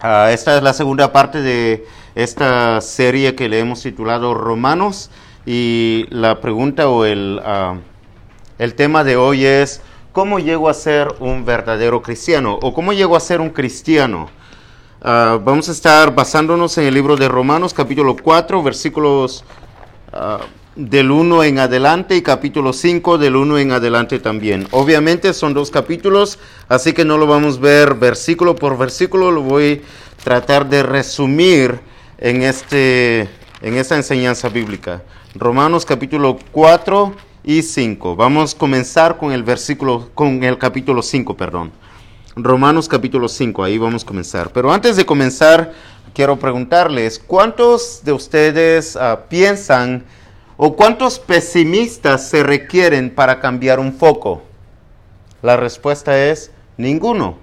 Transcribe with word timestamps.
Ah, 0.00 0.30
esta 0.30 0.56
es 0.56 0.62
la 0.62 0.74
segunda 0.74 1.12
parte 1.12 1.42
de 1.42 1.84
esta 2.14 2.80
serie 2.80 3.34
que 3.34 3.48
le 3.48 3.58
hemos 3.58 3.82
titulado 3.82 4.32
Romanos 4.32 5.10
y 5.44 6.06
la 6.10 6.40
pregunta 6.40 6.88
o 6.88 7.04
el, 7.04 7.40
ah, 7.44 7.74
el 8.60 8.74
tema 8.74 9.02
de 9.02 9.16
hoy 9.16 9.44
es 9.44 9.82
¿cómo 10.12 10.38
llego 10.38 10.68
a 10.68 10.74
ser 10.74 11.08
un 11.18 11.44
verdadero 11.44 12.00
cristiano? 12.00 12.60
o 12.62 12.72
¿cómo 12.72 12.92
llego 12.92 13.16
a 13.16 13.20
ser 13.20 13.40
un 13.40 13.50
cristiano? 13.50 14.28
Ah, 15.02 15.40
vamos 15.42 15.68
a 15.68 15.72
estar 15.72 16.14
basándonos 16.14 16.78
en 16.78 16.86
el 16.86 16.94
libro 16.94 17.16
de 17.16 17.26
Romanos 17.26 17.74
capítulo 17.74 18.16
4 18.22 18.62
versículos 18.62 19.44
del 20.78 21.10
1 21.10 21.42
en 21.42 21.58
adelante 21.58 22.14
y 22.14 22.22
capítulo 22.22 22.72
5 22.72 23.18
del 23.18 23.34
1 23.34 23.58
en 23.58 23.72
adelante 23.72 24.20
también. 24.20 24.68
Obviamente 24.70 25.34
son 25.34 25.52
dos 25.52 25.72
capítulos, 25.72 26.38
así 26.68 26.92
que 26.92 27.04
no 27.04 27.18
lo 27.18 27.26
vamos 27.26 27.56
a 27.56 27.60
ver 27.60 27.94
versículo 27.94 28.54
por 28.54 28.78
versículo, 28.78 29.32
lo 29.32 29.42
voy 29.42 29.82
a 29.82 30.22
tratar 30.22 30.68
de 30.68 30.84
resumir 30.84 31.80
en, 32.16 32.42
este, 32.42 33.28
en 33.60 33.76
esta 33.76 33.96
enseñanza 33.96 34.48
bíblica. 34.48 35.02
Romanos 35.34 35.84
capítulo 35.84 36.38
4 36.52 37.12
y 37.42 37.62
5. 37.62 38.14
Vamos 38.14 38.54
a 38.54 38.58
comenzar 38.58 39.16
con 39.16 39.32
el 39.32 39.42
versículo, 39.42 40.10
con 40.14 40.44
el 40.44 40.58
capítulo 40.58 41.02
5, 41.02 41.36
perdón. 41.36 41.72
Romanos 42.36 42.88
capítulo 42.88 43.28
5, 43.28 43.64
ahí 43.64 43.78
vamos 43.78 44.04
a 44.04 44.06
comenzar. 44.06 44.52
Pero 44.52 44.72
antes 44.72 44.94
de 44.94 45.04
comenzar, 45.04 45.72
quiero 46.14 46.36
preguntarles, 46.38 47.18
¿cuántos 47.18 48.02
de 48.04 48.12
ustedes 48.12 48.94
uh, 48.94 49.18
piensan 49.28 50.04
¿O 50.60 50.74
cuántos 50.74 51.20
pesimistas 51.20 52.28
se 52.28 52.42
requieren 52.42 53.14
para 53.14 53.38
cambiar 53.38 53.78
un 53.78 53.92
foco? 53.92 54.42
La 55.40 55.56
respuesta 55.56 56.26
es 56.26 56.50
ninguno. 56.76 57.38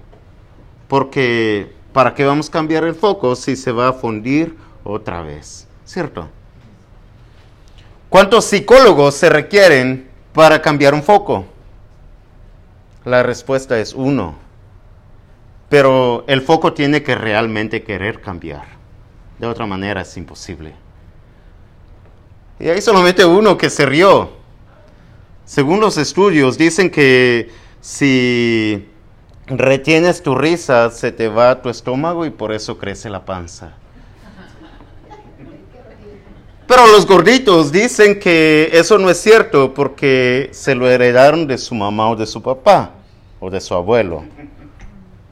Porque 0.86 1.72
¿para 1.94 2.14
qué 2.14 2.26
vamos 2.26 2.50
a 2.50 2.52
cambiar 2.52 2.84
el 2.84 2.94
foco 2.94 3.34
si 3.34 3.56
se 3.56 3.72
va 3.72 3.88
a 3.88 3.92
fundir 3.94 4.54
otra 4.84 5.22
vez? 5.22 5.66
¿Cierto? 5.86 6.28
¿Cuántos 8.10 8.44
psicólogos 8.44 9.14
se 9.14 9.30
requieren 9.30 10.10
para 10.34 10.60
cambiar 10.60 10.92
un 10.92 11.02
foco? 11.02 11.46
La 13.06 13.22
respuesta 13.22 13.78
es 13.78 13.94
uno. 13.94 14.34
Pero 15.70 16.24
el 16.28 16.42
foco 16.42 16.74
tiene 16.74 17.02
que 17.02 17.14
realmente 17.14 17.82
querer 17.82 18.20
cambiar. 18.20 18.66
De 19.38 19.46
otra 19.46 19.64
manera 19.64 20.02
es 20.02 20.14
imposible. 20.18 20.85
Y 22.58 22.68
hay 22.68 22.80
solamente 22.80 23.24
uno 23.24 23.58
que 23.58 23.70
se 23.70 23.84
rió. 23.84 24.30
Según 25.44 25.80
los 25.80 25.98
estudios, 25.98 26.58
dicen 26.58 26.90
que 26.90 27.50
si 27.80 28.88
retienes 29.46 30.22
tu 30.22 30.34
risa, 30.34 30.90
se 30.90 31.12
te 31.12 31.28
va 31.28 31.62
tu 31.62 31.68
estómago 31.68 32.26
y 32.26 32.30
por 32.30 32.52
eso 32.52 32.78
crece 32.78 33.08
la 33.08 33.24
panza. 33.24 33.74
Pero 36.66 36.86
los 36.88 37.06
gorditos 37.06 37.70
dicen 37.70 38.18
que 38.18 38.70
eso 38.72 38.98
no 38.98 39.08
es 39.08 39.18
cierto 39.18 39.72
porque 39.72 40.48
se 40.52 40.74
lo 40.74 40.90
heredaron 40.90 41.46
de 41.46 41.58
su 41.58 41.76
mamá 41.76 42.10
o 42.10 42.16
de 42.16 42.26
su 42.26 42.42
papá 42.42 42.90
o 43.38 43.50
de 43.50 43.60
su 43.60 43.74
abuelo. 43.74 44.24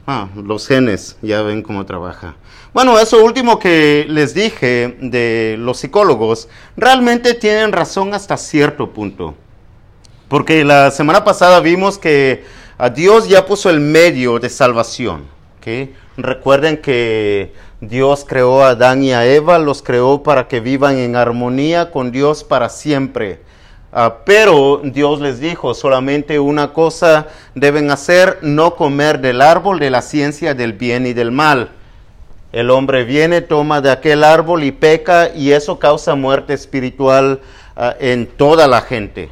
Ah, 0.07 0.29
los 0.35 0.67
genes, 0.67 1.17
ya 1.21 1.41
ven 1.41 1.61
cómo 1.61 1.85
trabaja. 1.85 2.35
Bueno, 2.73 2.99
eso 2.99 3.23
último 3.23 3.57
que 3.57 4.05
les 4.07 4.33
dije 4.33 4.97
de 5.01 5.55
los 5.57 5.79
psicólogos, 5.79 6.47
realmente 6.77 7.33
tienen 7.33 7.71
razón 7.71 8.13
hasta 8.13 8.37
cierto 8.37 8.91
punto. 8.91 9.33
Porque 10.27 10.63
la 10.63 10.91
semana 10.91 11.23
pasada 11.23 11.59
vimos 11.59 11.97
que 11.97 12.43
a 12.77 12.89
Dios 12.89 13.29
ya 13.29 13.45
puso 13.45 13.69
el 13.69 13.79
medio 13.79 14.39
de 14.39 14.49
salvación. 14.49 15.35
Recuerden 16.17 16.77
que 16.77 17.53
Dios 17.81 18.25
creó 18.27 18.63
a 18.63 18.69
Adán 18.69 19.03
y 19.03 19.13
a 19.13 19.25
Eva, 19.25 19.57
los 19.57 19.81
creó 19.81 20.21
para 20.21 20.47
que 20.47 20.59
vivan 20.59 20.97
en 20.97 21.15
armonía 21.15 21.91
con 21.91 22.11
Dios 22.11 22.43
para 22.43 22.69
siempre. 22.69 23.41
Ah, 23.97 24.17
pero 24.25 24.81
Dios 24.83 25.21
les 25.21 25.39
dijo, 25.39 25.73
solamente 25.73 26.37
una 26.37 26.73
cosa 26.73 27.27
deben 27.53 27.89
hacer, 27.91 28.39
no 28.41 28.75
comer 28.75 29.21
del 29.21 29.41
árbol 29.41 29.79
de 29.79 29.89
la 29.89 30.01
ciencia 30.01 30.53
del 30.53 30.73
bien 30.73 31.07
y 31.07 31.13
del 31.13 31.31
mal. 31.31 31.69
El 32.51 32.71
hombre 32.71 33.05
viene, 33.05 33.39
toma 33.39 33.79
de 33.79 33.91
aquel 33.91 34.25
árbol 34.25 34.65
y 34.65 34.73
peca 34.73 35.33
y 35.33 35.53
eso 35.53 35.79
causa 35.79 36.13
muerte 36.13 36.53
espiritual 36.53 37.39
ah, 37.77 37.95
en 37.97 38.27
toda 38.27 38.67
la 38.67 38.81
gente. 38.81 39.29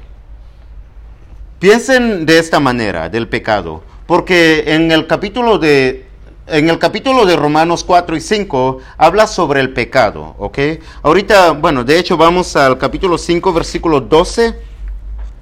Piensen 1.60 2.26
de 2.26 2.40
esta 2.40 2.62
manera 2.62 3.10
del 3.10 3.28
pecado, 3.28 3.84
porque 4.08 4.64
en 4.68 4.94
el 4.94 5.08
capítulo 5.08 5.58
de 5.58 6.06
en 6.48 6.70
el 6.70 6.78
capítulo 6.78 7.26
de 7.26 7.36
Romanos 7.36 7.84
4 7.84 8.16
y 8.16 8.22
5 8.22 8.80
habla 8.98 9.28
sobre 9.28 9.62
el 9.62 9.72
pecado, 9.74 10.36
¿ok? 10.38 10.60
Ahorita, 11.02 11.52
bueno, 11.52 11.84
de 11.84 11.98
hecho 11.98 12.18
vamos 12.18 12.56
al 12.56 12.78
capítulo 12.78 13.18
5, 13.18 13.54
versículo 13.54 14.02
12. 14.02 14.56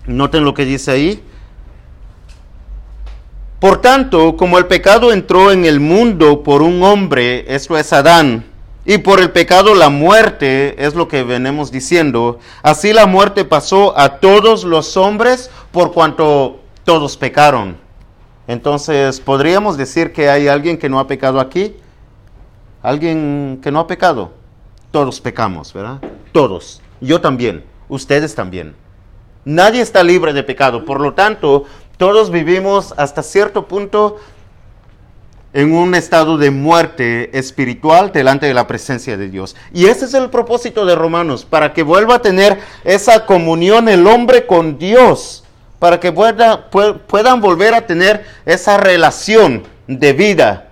Noten 0.07 0.44
lo 0.44 0.53
que 0.53 0.66
dice 0.66 0.91
ahí. 0.91 1.23
Por 3.59 3.81
tanto, 3.81 4.35
como 4.38 4.57
el 4.57 4.67
pecado 4.67 5.12
entró 5.12 5.51
en 5.51 5.66
el 5.66 5.79
mundo 5.79 6.44
por 6.44 6.62
un 6.62 6.81
hombre, 6.84 7.45
esto 7.47 7.78
es 7.78 7.94
Adán, 7.94 8.45
y 8.85 8.97
por 8.97 9.19
el 9.19 9.31
pecado 9.31 9.75
la 9.75 9.89
muerte, 9.89 10.83
es 10.83 10.95
lo 10.95 11.07
que 11.07 11.22
venimos 11.22 11.72
diciendo, 11.72 12.39
así 12.63 12.94
la 12.94 13.06
muerte 13.06 13.45
pasó 13.45 13.97
a 13.97 14.18
todos 14.18 14.63
los 14.63 14.97
hombres 14.97 15.51
por 15.72 15.94
cuanto 15.94 16.59
todos 16.83 17.18
pecaron. 17.18 17.78
Entonces, 18.51 19.22
¿podríamos 19.22 19.78
decir 19.78 20.12
que 20.12 20.29
hay 20.29 20.50
alguien 20.50 20.78
que 20.78 20.89
no 20.89 21.00
ha 21.00 21.07
pecado 21.07 21.39
aquí? 21.39 21.73
¿Alguien 22.81 23.62
que 23.63 23.72
no 23.72 23.79
ha 23.79 23.88
pecado? 23.88 24.34
Todos 24.91 25.22
pecamos, 25.22 25.72
¿verdad? 25.72 26.01
Todos. 26.34 26.81
Yo 27.00 27.22
también. 27.22 27.63
Ustedes 27.88 28.35
también. 28.35 28.75
Nadie 29.45 29.79
está 29.79 30.03
libre 30.03 30.34
de 30.34 30.44
pecado. 30.44 30.84
Por 30.84 31.00
lo 31.00 31.13
tanto, 31.13 31.63
todos 31.95 32.29
vivimos 32.29 32.94
hasta 32.97 33.23
cierto 33.23 33.69
punto 33.69 34.17
en 35.53 35.73
un 35.73 35.95
estado 35.95 36.38
de 36.38 36.51
muerte 36.51 37.38
espiritual 37.38 38.12
delante 38.12 38.47
de 38.47 38.53
la 38.53 38.68
presencia 38.68 39.16
de 39.16 39.29
Dios. 39.29 39.56
Y 39.73 39.85
ese 39.85 40.03
es 40.03 40.13
el 40.13 40.29
propósito 40.29 40.85
de 40.85 40.95
Romanos, 40.95 41.45
para 41.45 41.72
que 41.72 41.83
vuelva 41.83 42.16
a 42.16 42.22
tener 42.22 42.59
esa 42.83 43.25
comunión 43.25 43.88
el 43.88 44.06
hombre 44.07 44.45
con 44.45 44.78
Dios, 44.78 45.41
para 45.81 46.00
que 46.00 46.12
puedan 46.12 47.42
volver 47.42 47.74
a 47.74 47.88
tener 47.88 48.24
esa 48.46 48.78
relación 48.78 49.64
de 49.88 50.14
vida, 50.14 50.69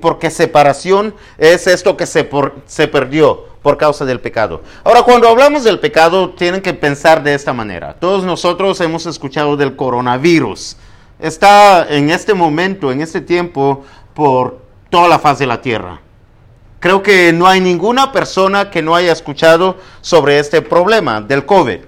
porque 0.00 0.30
separación 0.30 1.14
es 1.36 1.66
esto 1.66 1.94
que 1.94 2.06
se, 2.06 2.26
se 2.64 2.88
perdió 2.88 3.44
por 3.60 3.76
causa 3.76 4.06
del 4.06 4.18
pecado. 4.18 4.62
Ahora, 4.82 5.02
cuando 5.02 5.28
hablamos 5.28 5.62
del 5.62 5.78
pecado, 5.78 6.30
tienen 6.30 6.62
que 6.62 6.72
pensar 6.72 7.22
de 7.22 7.34
esta 7.34 7.52
manera. 7.52 7.96
Todos 8.00 8.24
nosotros 8.24 8.80
hemos 8.80 9.04
escuchado 9.04 9.58
del 9.58 9.76
coronavirus. 9.76 10.78
Está 11.18 11.86
en 11.90 12.08
este 12.08 12.32
momento, 12.32 12.90
en 12.90 13.02
este 13.02 13.20
tiempo, 13.20 13.84
por 14.14 14.62
toda 14.88 15.06
la 15.06 15.18
faz 15.18 15.38
de 15.38 15.46
la 15.46 15.60
tierra. 15.60 16.00
Creo 16.80 17.02
que 17.02 17.30
no 17.34 17.46
hay 17.46 17.60
ninguna 17.60 18.10
persona 18.10 18.70
que 18.70 18.80
no 18.80 18.96
haya 18.96 19.12
escuchado 19.12 19.76
sobre 20.00 20.38
este 20.38 20.62
problema 20.62 21.20
del 21.20 21.44
COVID. 21.44 21.80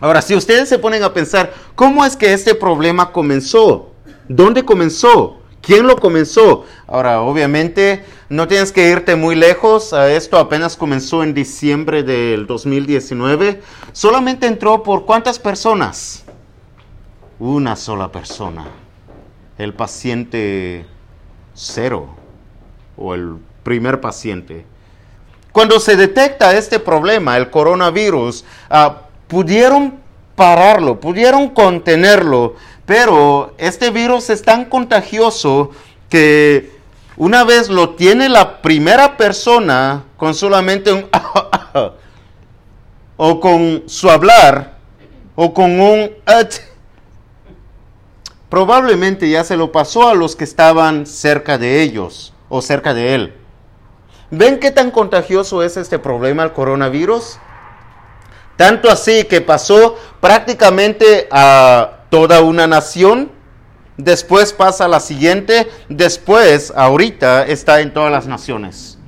Ahora, 0.00 0.22
si 0.22 0.34
ustedes 0.34 0.68
se 0.68 0.78
ponen 0.78 1.02
a 1.02 1.12
pensar, 1.12 1.52
¿cómo 1.74 2.04
es 2.04 2.16
que 2.16 2.32
este 2.32 2.54
problema 2.54 3.12
comenzó? 3.12 3.92
¿Dónde 4.28 4.64
comenzó? 4.64 5.38
¿Quién 5.60 5.86
lo 5.86 5.96
comenzó? 5.96 6.64
Ahora, 6.86 7.20
obviamente, 7.20 8.04
no 8.28 8.46
tienes 8.46 8.72
que 8.72 8.90
irte 8.90 9.16
muy 9.16 9.34
lejos. 9.34 9.92
Esto 9.92 10.38
apenas 10.38 10.76
comenzó 10.76 11.22
en 11.22 11.34
diciembre 11.34 12.02
del 12.02 12.46
2019. 12.46 13.60
Solamente 13.92 14.46
entró 14.46 14.82
por 14.82 15.04
cuántas 15.04 15.38
personas? 15.38 16.24
Una 17.38 17.74
sola 17.74 18.12
persona. 18.12 18.66
El 19.58 19.74
paciente 19.74 20.86
cero 21.54 22.08
o 22.96 23.14
el 23.14 23.36
primer 23.64 24.00
paciente. 24.00 24.64
Cuando 25.52 25.80
se 25.80 25.96
detecta 25.96 26.56
este 26.56 26.78
problema, 26.78 27.36
el 27.36 27.50
coronavirus, 27.50 28.44
ah, 28.70 29.07
pudieron 29.28 30.00
pararlo, 30.34 31.00
pudieron 31.00 31.50
contenerlo, 31.50 32.56
pero 32.86 33.54
este 33.58 33.90
virus 33.90 34.30
es 34.30 34.42
tan 34.42 34.64
contagioso 34.64 35.70
que 36.08 36.78
una 37.16 37.44
vez 37.44 37.68
lo 37.68 37.90
tiene 37.90 38.28
la 38.28 38.62
primera 38.62 39.16
persona 39.16 40.04
con 40.16 40.34
solamente 40.34 40.92
un 40.92 41.06
o 43.16 43.40
con 43.40 43.82
su 43.86 44.08
hablar 44.08 44.78
o 45.34 45.52
con 45.52 45.80
un 45.80 46.10
probablemente 48.48 49.28
ya 49.28 49.44
se 49.44 49.56
lo 49.56 49.72
pasó 49.72 50.08
a 50.08 50.14
los 50.14 50.36
que 50.36 50.44
estaban 50.44 51.06
cerca 51.06 51.58
de 51.58 51.82
ellos 51.82 52.32
o 52.48 52.62
cerca 52.62 52.94
de 52.94 53.14
él. 53.14 53.34
¿Ven 54.30 54.60
qué 54.60 54.70
tan 54.70 54.90
contagioso 54.90 55.62
es 55.62 55.76
este 55.76 55.98
problema 55.98 56.44
el 56.44 56.52
coronavirus? 56.52 57.38
Tanto 58.58 58.90
así 58.90 59.24
que 59.24 59.40
pasó 59.40 59.96
prácticamente 60.20 61.28
a 61.30 62.00
toda 62.10 62.42
una 62.42 62.66
nación 62.66 63.38
después 63.98 64.52
pasa 64.52 64.86
a 64.86 64.88
la 64.88 65.00
siguiente, 65.00 65.68
después, 65.88 66.72
ahorita, 66.74 67.46
está 67.46 67.80
en 67.80 67.92
todas 67.92 68.10
las 68.10 68.26
naciones. 68.26 68.98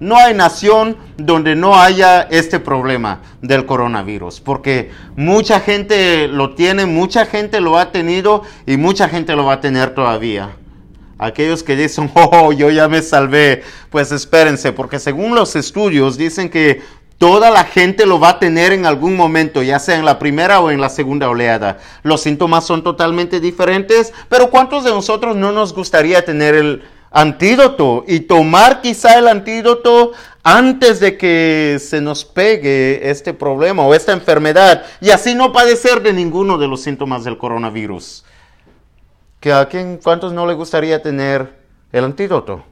No 0.00 0.16
hay 0.16 0.34
nación 0.34 0.96
donde 1.16 1.56
no 1.56 1.80
haya 1.80 2.22
este 2.22 2.60
problema 2.60 3.20
del 3.42 3.66
coronavirus, 3.66 4.40
porque 4.40 4.90
mucha 5.16 5.60
gente 5.60 6.28
lo 6.28 6.54
tiene, 6.54 6.86
mucha 6.86 7.26
gente 7.26 7.60
lo 7.60 7.78
ha 7.78 7.92
tenido 7.92 8.42
y 8.66 8.76
mucha 8.76 9.08
gente 9.08 9.34
lo 9.34 9.44
va 9.44 9.54
a 9.54 9.60
tener 9.60 9.94
todavía. 9.94 10.56
Aquellos 11.18 11.64
que 11.64 11.74
dicen, 11.74 12.10
oh, 12.14 12.52
yo 12.52 12.70
ya 12.70 12.88
me 12.88 13.02
salvé, 13.02 13.64
pues 13.90 14.12
espérense, 14.12 14.72
porque 14.72 15.00
según 15.00 15.34
los 15.34 15.56
estudios 15.56 16.16
dicen 16.16 16.48
que 16.48 16.80
toda 17.18 17.50
la 17.50 17.64
gente 17.64 18.06
lo 18.06 18.20
va 18.20 18.30
a 18.30 18.38
tener 18.38 18.72
en 18.72 18.86
algún 18.86 19.16
momento, 19.16 19.62
ya 19.62 19.78
sea 19.78 19.96
en 19.96 20.04
la 20.04 20.18
primera 20.18 20.60
o 20.60 20.70
en 20.70 20.80
la 20.80 20.88
segunda 20.88 21.28
oleada. 21.28 21.78
Los 22.02 22.22
síntomas 22.22 22.64
son 22.64 22.82
totalmente 22.82 23.40
diferentes, 23.40 24.14
pero 24.28 24.50
¿cuántos 24.50 24.84
de 24.84 24.90
nosotros 24.90 25.36
no 25.36 25.52
nos 25.52 25.74
gustaría 25.74 26.24
tener 26.24 26.54
el 26.54 26.82
antídoto 27.10 28.04
y 28.06 28.20
tomar 28.20 28.80
quizá 28.80 29.18
el 29.18 29.28
antídoto 29.28 30.12
antes 30.42 31.00
de 31.00 31.16
que 31.16 31.78
se 31.80 32.00
nos 32.00 32.24
pegue 32.24 33.10
este 33.10 33.34
problema 33.34 33.82
o 33.82 33.94
esta 33.94 34.12
enfermedad 34.12 34.84
y 35.00 35.10
así 35.10 35.34
no 35.34 35.52
padecer 35.52 36.02
de 36.02 36.12
ninguno 36.12 36.58
de 36.58 36.68
los 36.68 36.82
síntomas 36.82 37.24
del 37.24 37.38
coronavirus. 37.38 38.24
¿Que 39.40 39.52
a 39.52 39.68
quién, 39.68 39.98
cuántos 40.02 40.32
no 40.32 40.46
le 40.46 40.54
gustaría 40.54 41.02
tener 41.02 41.58
el 41.92 42.04
antídoto? 42.04 42.64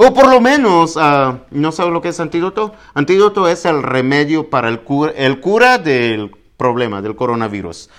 O 0.00 0.14
por 0.14 0.28
lo 0.28 0.40
menos, 0.40 0.94
uh, 0.94 1.38
¿no 1.50 1.72
sabe 1.72 1.90
lo 1.90 2.00
que 2.00 2.10
es 2.10 2.20
antídoto? 2.20 2.72
Antídoto 2.94 3.48
es 3.48 3.64
el 3.64 3.82
remedio 3.82 4.48
para 4.48 4.68
el 4.68 4.82
cura, 4.82 5.10
el 5.16 5.40
cura 5.40 5.78
del 5.78 6.30
problema, 6.56 7.02
del 7.02 7.16
coronavirus. 7.16 7.90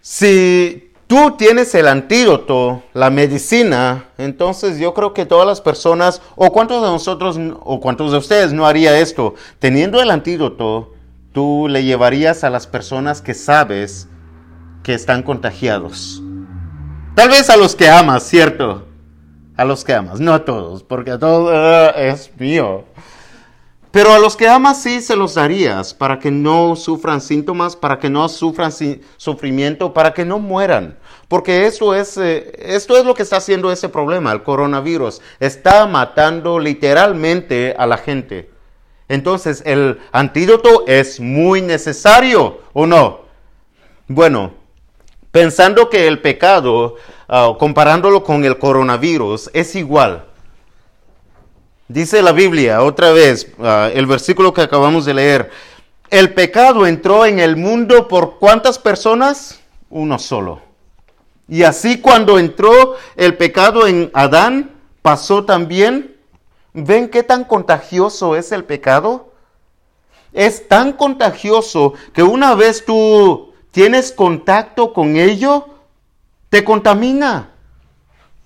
Si 0.00 0.92
tú 1.06 1.32
tienes 1.36 1.74
el 1.74 1.88
antídoto, 1.88 2.84
la 2.94 3.10
medicina, 3.10 4.06
entonces 4.16 4.78
yo 4.78 4.94
creo 4.94 5.12
que 5.12 5.26
todas 5.26 5.46
las 5.46 5.60
personas, 5.60 6.22
o 6.36 6.50
cuántos 6.52 6.82
de 6.82 6.88
nosotros, 6.88 7.38
o 7.60 7.80
cuántos 7.80 8.12
de 8.12 8.16
ustedes 8.16 8.54
no 8.54 8.66
haría 8.66 8.98
esto, 8.98 9.34
teniendo 9.58 10.00
el 10.00 10.10
antídoto, 10.10 10.94
tú 11.34 11.66
le 11.68 11.84
llevarías 11.84 12.44
a 12.44 12.50
las 12.50 12.66
personas 12.66 13.20
que 13.20 13.34
sabes 13.34 14.08
que 14.82 14.94
están 14.94 15.22
contagiados. 15.22 16.22
Tal 17.14 17.28
vez 17.28 17.50
a 17.50 17.58
los 17.58 17.76
que 17.76 17.90
amas, 17.90 18.22
¿cierto? 18.22 18.86
A 19.60 19.64
los 19.66 19.84
que 19.84 19.92
amas, 19.92 20.20
no 20.20 20.32
a 20.32 20.46
todos, 20.46 20.82
porque 20.82 21.10
a 21.10 21.18
todos 21.18 21.52
ah, 21.52 21.92
es 21.94 22.30
mío. 22.38 22.84
Pero 23.90 24.10
a 24.14 24.18
los 24.18 24.34
que 24.34 24.48
amas 24.48 24.82
sí 24.82 25.02
se 25.02 25.16
los 25.16 25.34
darías 25.34 25.92
para 25.92 26.18
que 26.18 26.30
no 26.30 26.76
sufran 26.76 27.20
síntomas, 27.20 27.76
para 27.76 27.98
que 27.98 28.08
no 28.08 28.26
sufran 28.30 28.72
sufrimiento, 29.18 29.92
para 29.92 30.14
que 30.14 30.24
no 30.24 30.38
mueran. 30.38 30.98
Porque 31.28 31.66
eso 31.66 31.94
es, 31.94 32.16
eh, 32.16 32.52
esto 32.58 32.96
es 32.96 33.04
lo 33.04 33.12
que 33.12 33.22
está 33.22 33.36
haciendo 33.36 33.70
ese 33.70 33.90
problema, 33.90 34.32
el 34.32 34.42
coronavirus. 34.42 35.20
Está 35.40 35.86
matando 35.86 36.58
literalmente 36.58 37.74
a 37.76 37.86
la 37.86 37.98
gente. 37.98 38.48
Entonces, 39.08 39.62
el 39.66 40.00
antídoto 40.10 40.84
es 40.86 41.20
muy 41.20 41.60
necesario, 41.60 42.62
¿o 42.72 42.86
no? 42.86 43.26
Bueno, 44.08 44.54
pensando 45.30 45.90
que 45.90 46.06
el 46.08 46.22
pecado, 46.22 46.96
ah, 47.30 47.54
comparándolo 47.58 48.22
con 48.22 48.44
el 48.44 48.58
coronavirus, 48.58 49.48
es 49.54 49.74
igual. 49.74 50.26
Dice 51.88 52.20
la 52.20 52.32
Biblia, 52.32 52.82
otra 52.82 53.12
vez, 53.12 53.50
ah, 53.60 53.88
el 53.94 54.04
versículo 54.04 54.52
que 54.52 54.60
acabamos 54.60 55.06
de 55.06 55.14
leer, 55.14 55.50
el 56.10 56.34
pecado 56.34 56.86
entró 56.86 57.24
en 57.24 57.38
el 57.38 57.56
mundo 57.56 58.08
por 58.08 58.38
cuántas 58.38 58.78
personas? 58.78 59.60
Uno 59.88 60.18
solo. 60.18 60.60
Y 61.48 61.62
así 61.62 62.00
cuando 62.00 62.38
entró 62.38 62.96
el 63.16 63.36
pecado 63.36 63.86
en 63.86 64.10
Adán, 64.12 64.72
pasó 65.02 65.44
también. 65.44 66.16
¿Ven 66.72 67.08
qué 67.08 67.24
tan 67.24 67.44
contagioso 67.44 68.36
es 68.36 68.52
el 68.52 68.64
pecado? 68.64 69.32
Es 70.32 70.68
tan 70.68 70.92
contagioso 70.92 71.94
que 72.12 72.22
una 72.22 72.54
vez 72.54 72.84
tú 72.84 73.52
tienes 73.72 74.12
contacto 74.12 74.92
con 74.92 75.16
ello, 75.16 75.66
te 76.50 76.62
contamina. 76.62 77.50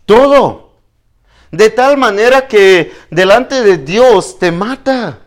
Todo. 0.07 0.71
De 1.51 1.71
tal 1.71 1.97
manera 1.97 2.47
que 2.47 2.93
delante 3.11 3.63
de 3.63 3.79
Dios 3.79 4.39
te 4.39 4.53
mata. 4.53 5.19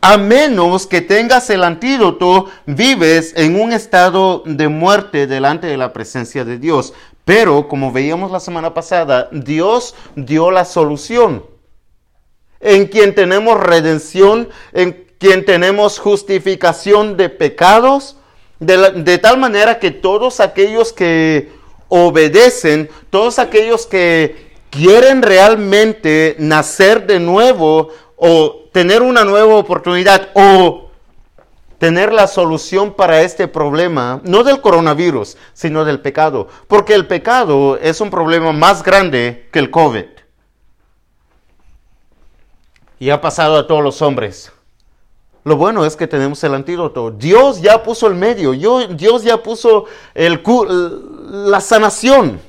A 0.00 0.16
menos 0.16 0.88
que 0.88 1.00
tengas 1.00 1.48
el 1.50 1.62
antídoto, 1.62 2.50
vives 2.66 3.32
en 3.36 3.60
un 3.60 3.72
estado 3.72 4.42
de 4.44 4.66
muerte 4.66 5.28
delante 5.28 5.68
de 5.68 5.76
la 5.76 5.92
presencia 5.92 6.44
de 6.44 6.58
Dios. 6.58 6.92
Pero, 7.24 7.68
como 7.68 7.92
veíamos 7.92 8.32
la 8.32 8.40
semana 8.40 8.74
pasada, 8.74 9.28
Dios 9.30 9.94
dio 10.16 10.50
la 10.50 10.64
solución. 10.64 11.46
En 12.58 12.86
quien 12.86 13.14
tenemos 13.14 13.60
redención, 13.60 14.48
en 14.72 15.06
quien 15.18 15.44
tenemos 15.44 16.00
justificación 16.00 17.16
de 17.16 17.28
pecados, 17.28 18.16
de, 18.62 19.18
tal 19.18 19.38
manera 19.38 19.78
que 19.78 19.90
todos 19.90 20.40
aquellos 20.40 20.92
que 20.92 21.52
obedecen, 21.88 22.88
todos 23.10 23.38
aquellos 23.38 23.86
que 23.86 24.52
quieren 24.70 25.22
realmente 25.22 26.36
nacer 26.38 27.06
de 27.06 27.20
nuevo 27.20 27.88
o 28.16 28.68
tener 28.72 29.02
una 29.02 29.24
nueva 29.24 29.56
oportunidad 29.56 30.28
o 30.34 30.90
tener 31.78 32.12
la 32.12 32.28
solución 32.28 32.94
para 32.94 33.22
este 33.22 33.48
problema, 33.48 34.20
no 34.22 34.44
del 34.44 34.60
coronavirus, 34.60 35.36
sino 35.52 35.84
del 35.84 36.00
pecado, 36.00 36.46
porque 36.68 36.94
el 36.94 37.08
pecado 37.08 37.76
es 37.76 38.00
un 38.00 38.10
problema 38.10 38.52
más 38.52 38.84
grande 38.84 39.48
que 39.52 39.58
el 39.58 39.70
COVID. 39.70 40.04
Y 43.00 43.10
ha 43.10 43.20
pasado 43.20 43.56
a 43.56 43.66
todos 43.66 43.82
los 43.82 44.00
hombres. 44.00 44.52
Lo 45.44 45.56
bueno 45.56 45.84
es 45.84 45.96
que 45.96 46.06
tenemos 46.06 46.42
el 46.44 46.54
antídoto. 46.54 47.10
Dios 47.10 47.60
ya 47.60 47.82
puso 47.82 48.06
el 48.06 48.14
medio, 48.14 48.52
Dios 48.52 49.24
ya 49.24 49.42
puso 49.42 49.86
la 50.14 51.60
sanación 51.60 52.40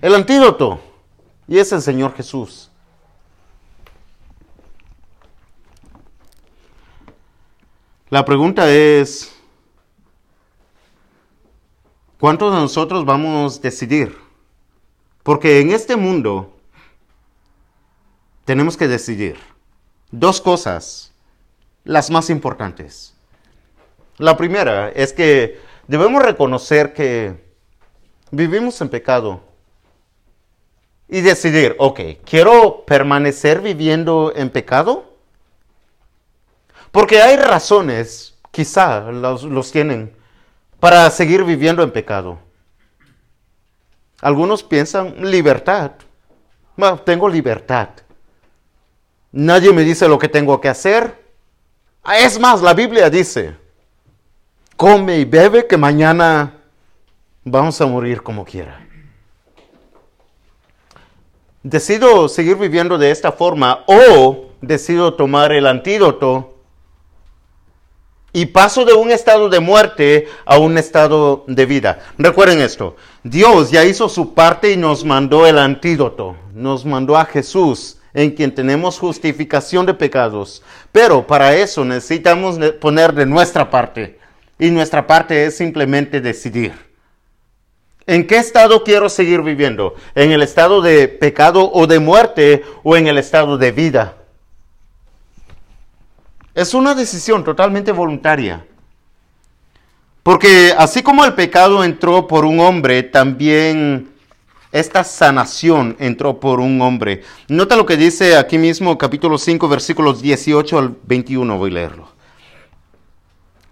el 0.00 0.14
antídoto. 0.14 0.80
Y 1.46 1.58
es 1.58 1.72
el 1.72 1.82
Señor 1.82 2.14
Jesús. 2.14 2.70
La 8.10 8.24
pregunta 8.24 8.70
es, 8.70 9.34
¿cuántos 12.18 12.52
de 12.54 12.60
nosotros 12.60 13.04
vamos 13.04 13.58
a 13.58 13.60
decidir? 13.60 14.16
Porque 15.22 15.60
en 15.60 15.72
este 15.72 15.94
mundo 15.96 16.54
tenemos 18.44 18.76
que 18.76 18.88
decidir 18.88 19.38
dos 20.10 20.40
cosas, 20.40 21.12
las 21.84 22.10
más 22.10 22.30
importantes. 22.30 23.14
La 24.18 24.36
primera 24.36 24.90
es 24.90 25.12
que 25.12 25.60
debemos 25.86 26.22
reconocer 26.22 26.92
que 26.92 27.48
vivimos 28.30 28.80
en 28.80 28.88
pecado 28.88 29.40
y 31.08 31.20
decidir, 31.20 31.74
ok, 31.78 32.00
¿quiero 32.24 32.84
permanecer 32.84 33.60
viviendo 33.60 34.32
en 34.34 34.50
pecado? 34.50 35.16
Porque 36.90 37.22
hay 37.22 37.36
razones, 37.36 38.36
quizá 38.50 39.10
los, 39.10 39.72
tienen, 39.72 40.14
para 40.80 41.08
seguir 41.10 41.44
viviendo 41.44 41.82
en 41.82 41.90
pecado. 41.90 42.38
Algunos 44.20 44.62
piensan 44.62 45.30
libertad. 45.30 45.92
Bueno, 46.76 46.98
tengo 46.98 47.28
libertad. 47.28 47.90
Nadie 49.32 49.72
me 49.72 49.82
dice 49.82 50.08
lo 50.08 50.18
que 50.18 50.28
tengo 50.28 50.60
que 50.60 50.68
hacer. 50.68 51.22
Es 52.18 52.38
más, 52.38 52.62
la 52.62 52.74
Biblia 52.74 53.10
dice, 53.10 53.54
come 54.76 55.18
y 55.18 55.24
bebe 55.24 55.66
que 55.66 55.76
mañana 55.76 56.54
vamos 57.44 57.80
a 57.80 57.86
morir 57.86 58.22
como 58.22 58.44
quiera 58.44 58.88
decido 61.62 62.28
seguir 62.28 62.56
viviendo 62.56 62.98
de 62.98 63.10
esta 63.10 63.32
forma 63.32 63.84
o 63.86 64.46
decido 64.60 65.14
tomar 65.14 65.52
el 65.52 65.66
antídoto 65.66 66.54
y 68.32 68.46
paso 68.46 68.84
de 68.84 68.92
un 68.92 69.10
estado 69.10 69.48
de 69.48 69.60
muerte 69.60 70.28
a 70.44 70.58
un 70.58 70.78
estado 70.78 71.44
de 71.46 71.66
vida. 71.66 72.00
Recuerden 72.16 72.60
esto, 72.60 72.96
Dios 73.22 73.70
ya 73.70 73.84
hizo 73.84 74.08
su 74.08 74.34
parte 74.34 74.72
y 74.72 74.76
nos 74.76 75.04
mandó 75.04 75.46
el 75.46 75.58
antídoto, 75.58 76.36
nos 76.54 76.84
mandó 76.84 77.16
a 77.16 77.24
Jesús 77.24 77.97
en 78.14 78.30
quien 78.30 78.54
tenemos 78.54 78.98
justificación 78.98 79.86
de 79.86 79.94
pecados. 79.94 80.62
Pero 80.92 81.26
para 81.26 81.54
eso 81.54 81.84
necesitamos 81.84 82.58
poner 82.80 83.12
de 83.12 83.26
nuestra 83.26 83.70
parte 83.70 84.18
y 84.58 84.70
nuestra 84.70 85.06
parte 85.06 85.46
es 85.46 85.56
simplemente 85.56 86.20
decidir. 86.20 86.72
¿En 88.06 88.26
qué 88.26 88.38
estado 88.38 88.84
quiero 88.84 89.08
seguir 89.08 89.42
viviendo? 89.42 89.94
¿En 90.14 90.32
el 90.32 90.42
estado 90.42 90.80
de 90.80 91.08
pecado 91.08 91.70
o 91.70 91.86
de 91.86 91.98
muerte 91.98 92.64
o 92.82 92.96
en 92.96 93.06
el 93.06 93.18
estado 93.18 93.58
de 93.58 93.70
vida? 93.70 94.16
Es 96.54 96.72
una 96.72 96.94
decisión 96.94 97.44
totalmente 97.44 97.92
voluntaria. 97.92 98.64
Porque 100.22 100.74
así 100.76 101.02
como 101.02 101.24
el 101.24 101.34
pecado 101.34 101.84
entró 101.84 102.26
por 102.26 102.44
un 102.44 102.60
hombre, 102.60 103.02
también 103.02 104.10
esta 104.70 105.02
sanación 105.04 105.96
entró 105.98 106.40
por 106.40 106.60
un 106.60 106.80
hombre. 106.82 107.22
Nota 107.48 107.76
lo 107.76 107.86
que 107.86 107.96
dice 107.96 108.36
aquí 108.36 108.58
mismo 108.58 108.98
capítulo 108.98 109.38
5 109.38 109.68
versículos 109.68 110.20
18 110.20 110.78
al 110.78 110.96
21, 111.04 111.56
voy 111.56 111.70
a 111.70 111.74
leerlo. 111.74 112.18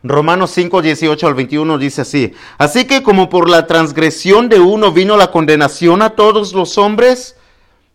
Romanos 0.03 0.53
5, 0.53 0.83
18 0.83 1.27
al 1.27 1.35
21 1.35 1.79
dice 1.79 2.03
así, 2.03 2.33
así 2.59 2.87
que 2.87 3.03
como 3.03 3.29
por 3.29 3.51
la 3.51 3.67
transgresión 3.67 4.49
de 4.49 4.61
uno 4.61 4.93
vino 4.93 5.17
la 5.17 5.31
condenación 5.31 6.01
a 6.01 6.11
todos 6.11 6.53
los 6.53 6.79
hombres, 6.79 7.37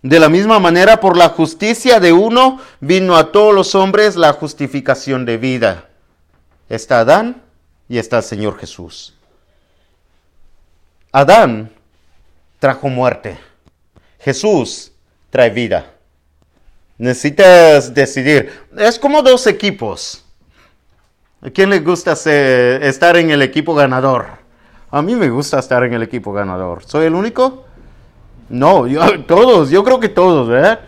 de 0.01 0.19
la 0.19 0.29
misma 0.29 0.59
manera 0.59 0.99
por 0.99 1.15
la 1.15 1.29
justicia 1.29 1.99
de 1.99 2.11
uno 2.11 2.59
vino 2.79 3.15
a 3.15 3.31
todos 3.31 3.53
los 3.53 3.75
hombres 3.75 4.15
la 4.15 4.33
justificación 4.33 5.25
de 5.25 5.37
vida. 5.37 5.89
Está 6.69 7.01
Adán 7.01 7.43
y 7.87 7.97
está 7.97 8.17
el 8.17 8.23
Señor 8.23 8.57
Jesús. 8.57 9.15
Adán 11.11 11.71
trajo 12.61 12.89
muerte. 12.89 13.39
Jesús 14.19 14.91
trae 15.31 15.49
vida. 15.49 15.87
Necesitas 16.99 17.91
decidir. 17.91 18.51
Es 18.77 18.99
como 18.99 19.23
dos 19.23 19.47
equipos. 19.47 20.23
¿A 21.41 21.49
quién 21.49 21.71
le 21.71 21.79
gusta 21.79 22.11
estar 22.13 23.17
en 23.17 23.31
el 23.31 23.41
equipo 23.41 23.73
ganador? 23.73 24.27
A 24.91 25.01
mí 25.01 25.15
me 25.15 25.31
gusta 25.31 25.57
estar 25.57 25.83
en 25.83 25.95
el 25.95 26.03
equipo 26.03 26.31
ganador. 26.31 26.83
¿Soy 26.85 27.07
el 27.07 27.15
único? 27.15 27.65
No, 28.47 28.85
yo, 28.85 29.23
todos, 29.27 29.71
yo 29.71 29.83
creo 29.83 29.99
que 29.99 30.09
todos, 30.09 30.47
¿verdad? 30.47 30.81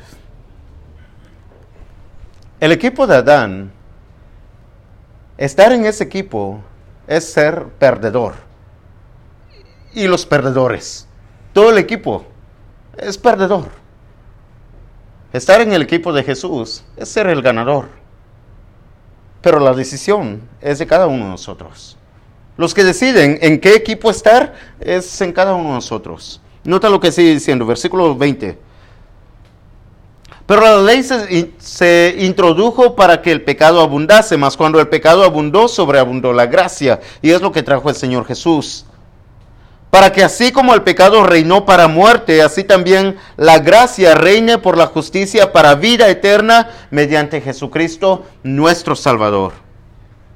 El 2.60 2.72
equipo 2.72 3.08
de 3.08 3.15
Adán, 3.15 3.72
estar 5.39 5.72
en 5.72 5.88
ese 5.88 6.03
equipo 6.03 6.62
es 7.08 7.34
ser 7.34 7.65
perdedor. 7.80 8.36
Y 9.96 10.08
los 10.08 10.27
perdedores, 10.27 11.08
todo 11.53 11.69
el 11.69 11.77
equipo 11.77 12.25
es 12.98 13.17
perdedor. 13.17 13.69
Estar 15.31 15.62
en 15.62 15.74
el 15.74 15.81
equipo 15.81 16.13
de 16.13 16.24
Jesús 16.24 16.83
es 16.98 17.10
ser 17.10 17.27
el 17.27 17.41
ganador. 17.41 17.89
Pero 19.41 19.60
la 19.60 19.74
decisión 19.74 20.41
es 20.62 20.79
de 20.79 20.88
cada 20.88 21.07
uno 21.07 21.25
de 21.25 21.31
nosotros. 21.31 21.98
Los 22.55 22.74
que 22.74 22.83
deciden 22.83 23.39
en 23.41 23.60
qué 23.60 23.75
equipo 23.75 24.12
estar 24.12 24.53
es 24.79 25.22
en 25.22 25.33
cada 25.33 25.53
uno 25.55 25.69
de 25.69 25.75
nosotros. 25.75 26.39
Nota 26.63 26.89
lo 26.89 27.00
que 27.00 27.12
sigue 27.12 27.33
diciendo, 27.33 27.65
versículo 27.65 28.15
20. 28.15 28.57
Pero 30.45 30.62
la 30.62 30.77
ley 30.81 31.03
se, 31.03 31.51
se, 31.57 32.15
introdujo 32.19 32.95
para 32.95 33.22
que 33.22 33.31
el 33.31 33.41
pecado 33.41 33.81
abundase, 33.81 34.38
mas 34.38 34.55
cuando 34.55 34.79
el 34.79 34.88
pecado 34.88 35.24
abundó, 35.24 35.67
sobreabundó 35.67 36.31
la 36.31 36.45
gracia. 36.45 37.00
Y 37.22 37.31
es 37.31 37.41
lo 37.41 37.51
que 37.51 37.63
trajo 37.63 37.89
el 37.89 37.95
Señor 37.95 38.25
Jesús 38.25 38.86
para 39.93 40.12
que 40.12 40.23
así 40.23 40.51
como 40.51 40.73
el 40.73 40.81
pecado 40.81 41.23
reinó 41.23 41.67
para 41.67 41.88
muerte, 41.88 42.41
así 42.41 42.63
también 42.63 43.15
la 43.38 43.59
gracia 43.59 44.15
reine 44.15 44.57
por 44.57 44.75
la 44.75 44.88
justicia 44.88 45.51
para 45.51 45.75
vida 45.75 46.09
eterna 46.09 46.71
mediante 46.89 47.41
Jesucristo 47.41 48.25
nuestro 48.41 48.95
Salvador, 48.95 49.53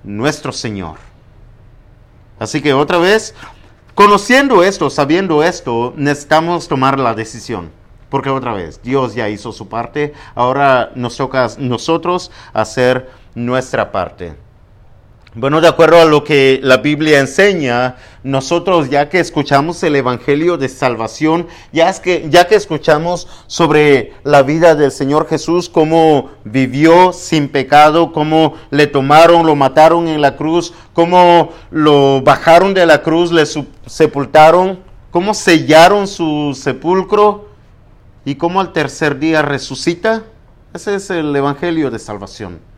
nuestro 0.03 0.51
Señor. 0.51 0.97
Así 2.37 2.61
que 2.61 2.73
otra 2.73 2.99
vez, 2.99 3.33
conociendo 3.95 4.63
esto, 4.63 4.91
sabiendo 4.91 5.41
esto, 5.43 5.91
necesitamos 5.97 6.67
tomar 6.67 6.99
la 6.99 7.15
decisión. 7.15 7.71
Porque 8.11 8.29
otra 8.29 8.53
vez, 8.53 8.79
Dios 8.83 9.15
ya 9.15 9.27
hizo 9.27 9.51
su 9.51 9.67
parte, 9.67 10.13
ahora 10.35 10.91
nos 10.93 11.17
toca 11.17 11.45
a 11.45 11.49
nosotros 11.57 12.29
hacer 12.53 13.09
nuestra 13.33 13.91
parte. 13.91 14.35
Bueno, 15.39 15.61
de 15.61 15.67
acuerdo 15.67 16.01
a 16.01 16.05
lo 16.05 16.23
que 16.23 16.59
la 16.63 16.77
Biblia 16.77 17.19
enseña, 17.19 17.97
nosotros 18.23 18.89
ya 18.89 19.07
que 19.07 19.19
escuchamos 19.19 19.83
el 19.83 19.95
Evangelio 19.95 20.57
de 20.57 20.67
Salvación, 20.67 21.45
ya, 21.71 21.91
es 21.91 21.99
que, 21.99 22.25
ya 22.31 22.47
que 22.47 22.55
escuchamos 22.55 23.27
sobre 23.45 24.13
la 24.23 24.41
vida 24.41 24.73
del 24.73 24.89
Señor 24.89 25.27
Jesús, 25.27 25.69
cómo 25.69 26.31
vivió 26.43 27.13
sin 27.13 27.49
pecado, 27.49 28.13
cómo 28.13 28.55
le 28.71 28.87
tomaron, 28.87 29.45
lo 29.45 29.55
mataron 29.55 30.07
en 30.07 30.21
la 30.21 30.35
cruz, 30.37 30.73
cómo 30.93 31.51
lo 31.69 32.23
bajaron 32.23 32.73
de 32.73 32.87
la 32.87 33.03
cruz, 33.03 33.31
le 33.31 33.43
sepultaron, 33.85 34.79
cómo 35.11 35.35
sellaron 35.35 36.07
su 36.07 36.59
sepulcro 36.59 37.49
y 38.25 38.33
cómo 38.33 38.59
al 38.59 38.73
tercer 38.73 39.19
día 39.19 39.43
resucita, 39.43 40.23
ese 40.73 40.95
es 40.95 41.11
el 41.11 41.35
Evangelio 41.35 41.91
de 41.91 41.99
Salvación. 41.99 42.76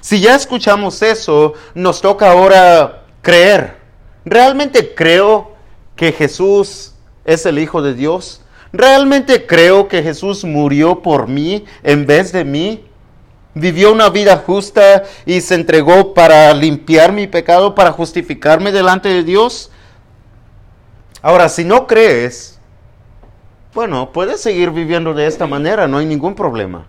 Si 0.00 0.20
ya 0.20 0.34
escuchamos 0.34 1.02
eso, 1.02 1.54
nos 1.74 2.00
toca 2.00 2.30
ahora 2.30 3.04
creer. 3.22 3.76
¿Realmente 4.24 4.94
creo 4.94 5.52
que 5.96 6.12
Jesús 6.12 6.94
es 7.24 7.46
el 7.46 7.58
Hijo 7.58 7.82
de 7.82 7.94
Dios? 7.94 8.42
¿Realmente 8.72 9.46
creo 9.46 9.88
que 9.88 10.02
Jesús 10.02 10.44
murió 10.44 11.02
por 11.02 11.28
mí 11.28 11.64
en 11.82 12.06
vez 12.06 12.32
de 12.32 12.44
mí? 12.44 12.84
Vivió 13.54 13.92
una 13.92 14.10
vida 14.10 14.36
justa 14.44 15.04
y 15.24 15.40
se 15.40 15.54
entregó 15.54 16.12
para 16.12 16.52
limpiar 16.52 17.12
mi 17.12 17.26
pecado, 17.26 17.74
para 17.74 17.92
justificarme 17.92 18.70
delante 18.70 19.08
de 19.08 19.24
Dios. 19.24 19.70
Ahora, 21.22 21.48
si 21.48 21.64
no 21.64 21.86
crees, 21.86 22.60
bueno, 23.74 24.12
puedes 24.12 24.40
seguir 24.40 24.70
viviendo 24.70 25.14
de 25.14 25.26
esta 25.26 25.46
manera, 25.46 25.88
no 25.88 25.98
hay 25.98 26.06
ningún 26.06 26.34
problema 26.34 26.86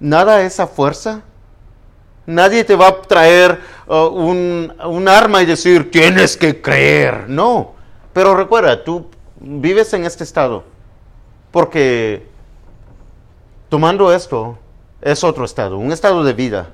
nada 0.00 0.42
esa 0.42 0.66
fuerza. 0.66 1.22
Nadie 2.26 2.64
te 2.64 2.74
va 2.74 2.88
a 2.88 3.02
traer 3.02 3.60
uh, 3.86 4.06
un, 4.06 5.08
arma 5.08 5.42
y 5.42 5.46
decir, 5.46 5.90
tienes 5.90 6.36
que 6.36 6.60
creer. 6.60 7.28
No. 7.28 7.74
Pero 8.12 8.34
recuerda, 8.34 8.82
tú 8.82 9.06
vives 9.40 9.92
en 9.92 10.04
este 10.04 10.24
estado. 10.24 10.64
Porque 11.50 12.26
tomando 13.68 14.12
esto 14.12 14.58
es 15.02 15.22
otro 15.22 15.44
estado, 15.44 15.76
un 15.78 15.92
estado 15.92 16.24
de 16.24 16.32
vida. 16.32 16.70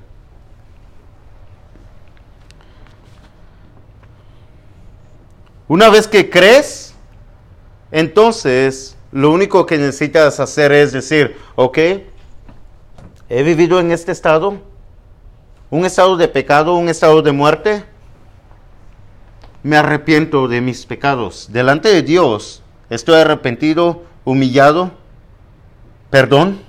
Una 5.67 5.89
vez 5.89 6.09
que 6.09 6.31
crees, 6.31 6.95
entonces 7.93 8.97
lo 9.13 9.31
único 9.31 9.67
que 9.67 9.79
necesitas 9.79 10.41
hacer 10.41 10.73
es 10.73 10.93
decir, 10.93 11.37
ok, 11.57 11.79
¿He 13.33 13.45
vivido 13.45 13.79
en 13.79 13.93
este 13.93 14.11
estado? 14.11 14.59
¿Un 15.71 15.85
estado 15.85 16.17
de 16.17 16.27
pecado, 16.27 16.75
un 16.75 16.89
estado 16.89 17.23
de 17.23 17.31
muerte? 17.31 17.85
Me 19.63 19.77
arrepiento 19.77 20.49
de 20.49 20.61
mis 20.61 20.85
pecados. 20.85 21.47
Delante 21.53 21.91
de 21.91 22.03
Dios 22.03 22.65
estoy 22.91 23.21
arrepentido, 23.21 24.03
humillado. 24.25 24.91
Perdón. 26.11 26.61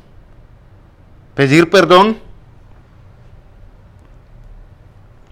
Pedir 1.33 1.71
perdón. 1.71 2.19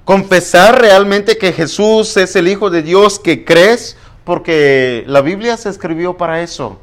Confesar 0.06 0.82
realmente 0.82 1.38
que 1.38 1.54
Jesús 1.54 2.18
es 2.18 2.36
el 2.36 2.48
Hijo 2.48 2.72
de 2.72 2.82
Dios 2.82 3.20
que 3.20 3.46
crees, 3.46 3.98
porque 4.24 5.04
la 5.06 5.22
Biblia 5.22 5.58
se 5.58 5.70
escribió 5.70 6.18
para 6.18 6.42
eso 6.42 6.80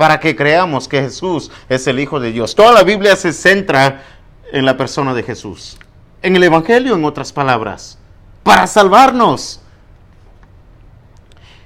para 0.00 0.18
que 0.18 0.34
creamos 0.34 0.88
que 0.88 1.02
Jesús 1.02 1.50
es 1.68 1.86
el 1.86 2.00
Hijo 2.00 2.20
de 2.20 2.32
Dios. 2.32 2.54
Toda 2.54 2.72
la 2.72 2.84
Biblia 2.84 3.16
se 3.16 3.34
centra 3.34 4.02
en 4.50 4.64
la 4.64 4.78
persona 4.78 5.12
de 5.12 5.22
Jesús, 5.22 5.76
en 6.22 6.34
el 6.36 6.42
Evangelio, 6.42 6.94
en 6.94 7.04
otras 7.04 7.34
palabras, 7.34 7.98
para 8.42 8.66
salvarnos. 8.66 9.60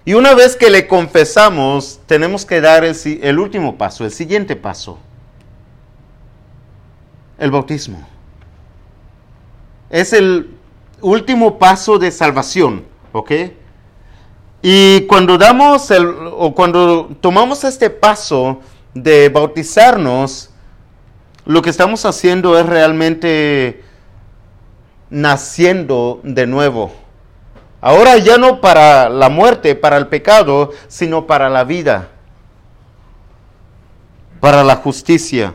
Y 0.04 0.14
una 0.14 0.34
vez 0.34 0.56
que 0.56 0.68
le 0.68 0.88
confesamos, 0.88 2.00
tenemos 2.06 2.44
que 2.44 2.60
dar 2.60 2.82
el, 2.82 3.38
último 3.38 3.78
paso, 3.78 4.04
el 4.04 4.10
siguiente 4.10 4.56
paso, 4.56 4.98
el 7.38 7.52
bautismo. 7.52 8.04
Es 9.90 10.12
el 10.12 10.50
último 11.00 11.56
paso 11.60 12.00
de 12.00 12.10
salvación, 12.10 12.84
¿ok? 13.12 13.30
Y 14.66 15.02
cuando 15.02 15.36
damos 15.36 15.90
el, 15.90 16.06
o 16.06 16.54
cuando 16.54 17.10
tomamos 17.20 17.64
este 17.64 17.90
paso 17.90 18.60
de 18.94 19.28
bautizarnos, 19.28 20.48
lo 21.44 21.60
que 21.60 21.68
estamos 21.68 22.06
haciendo 22.06 22.58
es 22.58 22.64
realmente 22.64 23.84
naciendo 25.10 26.18
de 26.22 26.46
nuevo. 26.46 26.94
Ahora 27.82 28.16
ya 28.16 28.38
no 28.38 28.62
para 28.62 29.10
la 29.10 29.28
muerte, 29.28 29.74
para 29.74 29.98
el 29.98 30.06
pecado, 30.06 30.70
sino 30.88 31.26
para 31.26 31.50
la 31.50 31.64
vida, 31.64 32.08
para 34.40 34.64
la 34.64 34.76
justicia. 34.76 35.54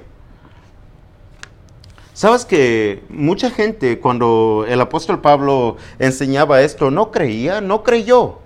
Sabes 2.13 2.45
que 2.45 3.03
mucha 3.09 3.49
gente 3.49 3.99
cuando 3.99 4.67
el 4.69 4.79
apóstol 4.79 5.19
Pablo 5.19 5.77
enseñaba 5.97 6.61
esto 6.61 6.91
no 6.91 7.09
creía, 7.09 7.59
no 7.59 7.81
creyó. 7.81 8.41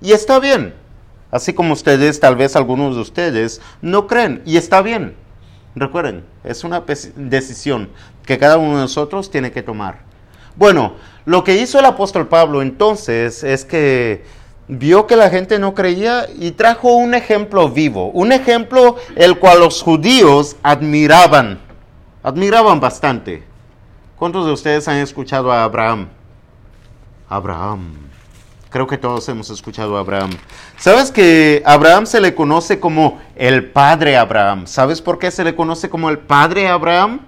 Y 0.00 0.12
está 0.12 0.38
bien. 0.38 0.74
Así 1.30 1.52
como 1.52 1.74
ustedes, 1.74 2.20
tal 2.20 2.36
vez 2.36 2.56
algunos 2.56 2.94
de 2.94 3.02
ustedes, 3.02 3.60
no 3.82 4.06
creen. 4.06 4.42
Y 4.46 4.56
está 4.56 4.80
bien. 4.82 5.14
Recuerden, 5.74 6.24
es 6.44 6.64
una 6.64 6.82
decisión 7.16 7.90
que 8.24 8.38
cada 8.38 8.56
uno 8.56 8.76
de 8.76 8.82
nosotros 8.82 9.30
tiene 9.30 9.52
que 9.52 9.62
tomar. 9.62 10.00
Bueno, 10.56 10.94
lo 11.24 11.44
que 11.44 11.56
hizo 11.56 11.78
el 11.78 11.84
apóstol 11.84 12.26
Pablo 12.26 12.62
entonces 12.62 13.44
es 13.44 13.64
que 13.64 14.24
vio 14.66 15.06
que 15.06 15.16
la 15.16 15.30
gente 15.30 15.58
no 15.58 15.74
creía 15.74 16.26
y 16.36 16.50
trajo 16.52 16.94
un 16.96 17.14
ejemplo 17.14 17.68
vivo, 17.68 18.10
un 18.10 18.32
ejemplo 18.32 18.96
el 19.16 19.38
cual 19.38 19.60
los 19.60 19.82
judíos 19.82 20.56
admiraban, 20.62 21.60
admiraban 22.22 22.80
bastante. 22.80 23.44
¿Cuántos 24.16 24.46
de 24.46 24.52
ustedes 24.52 24.88
han 24.88 24.96
escuchado 24.96 25.52
a 25.52 25.62
Abraham? 25.62 26.08
Abraham. 27.28 28.07
Creo 28.70 28.86
que 28.86 28.98
todos 28.98 29.28
hemos 29.28 29.50
escuchado 29.50 29.96
a 29.96 30.00
Abraham. 30.00 30.30
¿Sabes 30.76 31.10
que 31.10 31.62
Abraham 31.64 32.06
se 32.06 32.20
le 32.20 32.34
conoce 32.34 32.78
como 32.78 33.20
el 33.34 33.70
padre 33.70 34.16
Abraham? 34.16 34.66
¿Sabes 34.66 35.00
por 35.00 35.18
qué 35.18 35.30
se 35.30 35.44
le 35.44 35.54
conoce 35.54 35.88
como 35.88 36.10
el 36.10 36.18
padre 36.18 36.68
Abraham? 36.68 37.20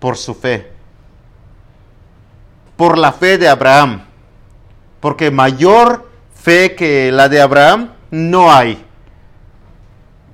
Por 0.00 0.16
su 0.16 0.34
fe 0.34 0.78
por 2.78 2.96
la 2.96 3.10
fe 3.10 3.36
de 3.36 3.48
Abraham. 3.48 4.04
Porque 5.00 5.32
mayor 5.32 6.08
fe 6.32 6.76
que 6.76 7.10
la 7.10 7.28
de 7.28 7.42
Abraham 7.42 7.90
no 8.12 8.52
hay. 8.52 8.82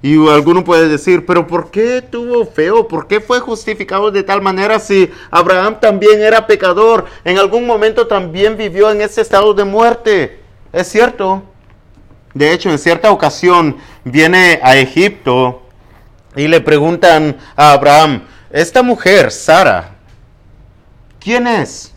Y 0.04 0.28
alguno 0.28 0.62
puede 0.64 0.86
decir, 0.86 1.24
pero 1.24 1.46
¿por 1.46 1.70
qué 1.70 2.02
tuvo 2.02 2.44
fe 2.44 2.70
o 2.70 2.86
por 2.86 3.06
qué 3.06 3.22
fue 3.22 3.40
justificado 3.40 4.10
de 4.10 4.22
tal 4.22 4.42
manera 4.42 4.78
si 4.78 5.10
Abraham 5.30 5.80
también 5.80 6.20
era 6.20 6.46
pecador? 6.46 7.06
En 7.24 7.38
algún 7.38 7.64
momento 7.64 8.06
también 8.06 8.58
vivió 8.58 8.90
en 8.90 9.00
ese 9.00 9.22
estado 9.22 9.54
de 9.54 9.64
muerte. 9.64 10.40
Es 10.74 10.88
cierto. 10.88 11.42
De 12.34 12.52
hecho, 12.52 12.68
en 12.68 12.78
cierta 12.78 13.10
ocasión 13.10 13.78
viene 14.04 14.60
a 14.62 14.76
Egipto 14.76 15.62
y 16.36 16.48
le 16.48 16.60
preguntan 16.60 17.38
a 17.56 17.72
Abraham, 17.72 18.24
esta 18.50 18.82
mujer, 18.82 19.32
Sara, 19.32 19.94
¿quién 21.18 21.46
es? 21.46 21.94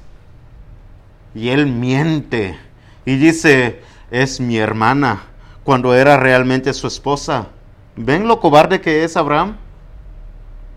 Y 1.36 1.50
él 1.50 1.68
miente 1.68 2.58
y 3.04 3.18
dice, 3.18 3.82
es 4.12 4.40
mi 4.40 4.58
hermana, 4.58 5.24
cuando 5.66 5.94
era 5.94 6.16
realmente 6.16 6.74
su 6.74 6.88
esposa. 6.88 7.48
¿Ven 7.98 8.28
lo 8.28 8.40
cobarde 8.40 8.80
que 8.80 9.04
es 9.04 9.18
Abraham? 9.18 9.58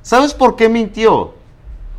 ¿Sabes 0.00 0.32
por 0.32 0.56
qué 0.56 0.70
mintió? 0.70 1.34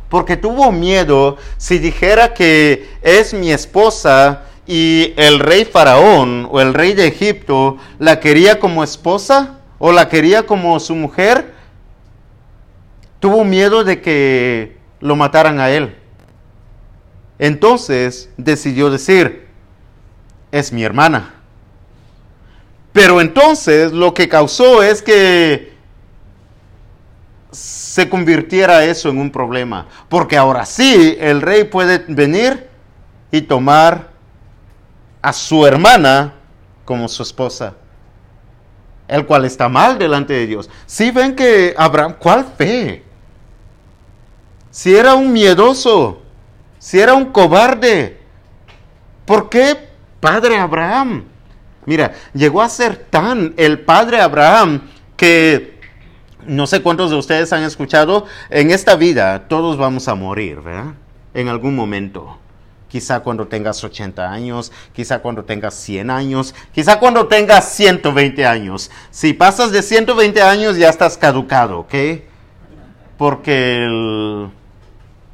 Porque 0.08 0.36
tuvo 0.36 0.72
miedo 0.72 1.36
si 1.56 1.78
dijera 1.78 2.34
que 2.34 2.90
es 3.02 3.32
mi 3.32 3.52
esposa 3.52 4.42
y 4.66 5.14
el 5.16 5.38
rey 5.38 5.64
faraón 5.64 6.48
o 6.50 6.60
el 6.60 6.74
rey 6.74 6.94
de 6.94 7.06
Egipto 7.06 7.78
la 8.00 8.18
quería 8.18 8.58
como 8.58 8.82
esposa 8.82 9.60
o 9.78 9.92
la 9.92 10.08
quería 10.08 10.44
como 10.44 10.78
su 10.80 10.96
mujer. 10.96 11.54
Tuvo 13.20 13.44
miedo 13.44 13.84
de 13.84 14.02
que 14.02 14.76
lo 14.98 15.14
mataran 15.14 15.60
a 15.60 15.70
él. 15.70 15.96
Entonces 17.38 18.28
decidió 18.36 18.90
decir, 18.90 19.46
es 20.50 20.72
mi 20.72 20.82
hermana. 20.82 21.41
Pero 22.92 23.20
entonces 23.20 23.92
lo 23.92 24.12
que 24.12 24.28
causó 24.28 24.82
es 24.82 25.02
que 25.02 25.72
se 27.50 28.08
convirtiera 28.08 28.84
eso 28.84 29.08
en 29.08 29.18
un 29.18 29.30
problema. 29.30 29.86
Porque 30.08 30.36
ahora 30.36 30.66
sí, 30.66 31.16
el 31.20 31.40
rey 31.40 31.64
puede 31.64 32.04
venir 32.08 32.68
y 33.30 33.42
tomar 33.42 34.10
a 35.20 35.32
su 35.32 35.66
hermana 35.66 36.34
como 36.84 37.08
su 37.08 37.22
esposa. 37.22 37.74
El 39.08 39.26
cual 39.26 39.44
está 39.44 39.68
mal 39.68 39.98
delante 39.98 40.32
de 40.32 40.46
Dios. 40.46 40.70
Si 40.86 41.10
ven 41.10 41.34
que 41.34 41.74
Abraham, 41.76 42.16
¿cuál 42.18 42.46
fe? 42.56 43.04
Si 44.70 44.94
era 44.94 45.14
un 45.14 45.32
miedoso, 45.32 46.22
si 46.78 46.98
era 46.98 47.14
un 47.14 47.26
cobarde? 47.26 48.18
¿Por 49.26 49.50
qué 49.50 49.76
padre 50.18 50.58
Abraham? 50.58 51.31
Mira, 51.84 52.12
llegó 52.32 52.62
a 52.62 52.68
ser 52.68 52.96
tan 52.96 53.54
el 53.56 53.80
padre 53.80 54.20
Abraham 54.20 54.82
que 55.16 55.72
no 56.46 56.66
sé 56.66 56.82
cuántos 56.82 57.10
de 57.10 57.16
ustedes 57.16 57.52
han 57.52 57.62
escuchado, 57.62 58.26
en 58.50 58.70
esta 58.70 58.96
vida 58.96 59.46
todos 59.48 59.76
vamos 59.76 60.08
a 60.08 60.14
morir, 60.14 60.60
¿verdad? 60.60 60.94
En 61.34 61.48
algún 61.48 61.74
momento. 61.76 62.38
Quizá 62.88 63.20
cuando 63.20 63.46
tengas 63.46 63.82
80 63.82 64.30
años, 64.30 64.70
quizá 64.92 65.20
cuando 65.20 65.44
tengas 65.44 65.74
100 65.74 66.10
años, 66.10 66.54
quizá 66.74 66.98
cuando 66.98 67.26
tengas 67.26 67.72
120 67.72 68.44
años. 68.44 68.90
Si 69.10 69.32
pasas 69.32 69.72
de 69.72 69.82
120 69.82 70.42
años 70.42 70.76
ya 70.76 70.90
estás 70.90 71.16
caducado, 71.16 71.80
¿ok? 71.80 71.94
Porque 73.16 73.76
el 73.76 74.50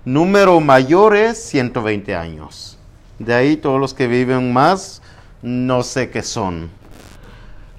número 0.05 0.61
mayor 0.61 1.17
es 1.17 1.43
120 1.43 2.15
años. 2.15 2.79
De 3.19 3.35
ahí 3.35 3.57
todos 3.57 3.81
los 3.81 3.93
que 3.93 4.07
viven 4.07 4.53
más, 4.53 5.03
no 5.43 5.83
sé 5.83 6.11
qué 6.11 6.23
son. 6.23 6.71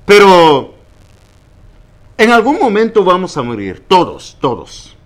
Pero 0.06 0.74
en 2.18 2.32
algún 2.32 2.60
momento 2.60 3.04
vamos 3.04 3.38
a 3.38 3.44
morir, 3.44 3.84
todos, 3.88 4.38
todos. 4.42 4.98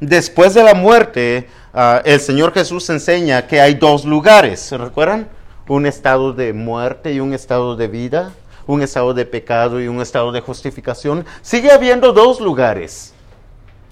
Después 0.00 0.54
de 0.54 0.64
la 0.64 0.74
muerte, 0.74 1.48
ah, 1.74 2.02
el 2.04 2.20
Señor 2.20 2.52
Jesús 2.52 2.88
enseña 2.90 3.46
que 3.46 3.60
hay 3.60 3.74
dos 3.74 4.04
lugares, 4.04 4.60
¿se 4.60 4.78
recuerdan? 4.78 5.28
Un 5.68 5.86
estado 5.86 6.32
de 6.32 6.52
muerte 6.52 7.12
y 7.12 7.20
un 7.20 7.34
estado 7.34 7.76
de 7.76 7.88
vida, 7.88 8.32
un 8.66 8.82
estado 8.82 9.14
de 9.14 9.26
pecado 9.26 9.80
y 9.80 9.88
un 9.88 10.00
estado 10.00 10.32
de 10.32 10.40
justificación. 10.40 11.24
Sigue 11.42 11.70
habiendo 11.70 12.12
dos 12.12 12.40
lugares. 12.40 13.12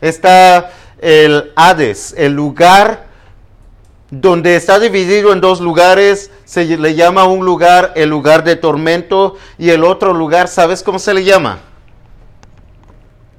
Está 0.00 0.70
el 1.00 1.52
Hades, 1.56 2.14
el 2.16 2.32
lugar 2.32 3.09
donde 4.10 4.56
está 4.56 4.80
dividido 4.80 5.32
en 5.32 5.40
dos 5.40 5.60
lugares, 5.60 6.30
se 6.44 6.64
le 6.64 6.94
llama 6.94 7.24
un 7.24 7.44
lugar 7.44 7.92
el 7.94 8.10
lugar 8.10 8.42
de 8.42 8.56
tormento 8.56 9.36
y 9.56 9.70
el 9.70 9.84
otro 9.84 10.12
lugar, 10.12 10.48
¿sabes 10.48 10.82
cómo 10.82 10.98
se 10.98 11.14
le 11.14 11.22
llama? 11.22 11.60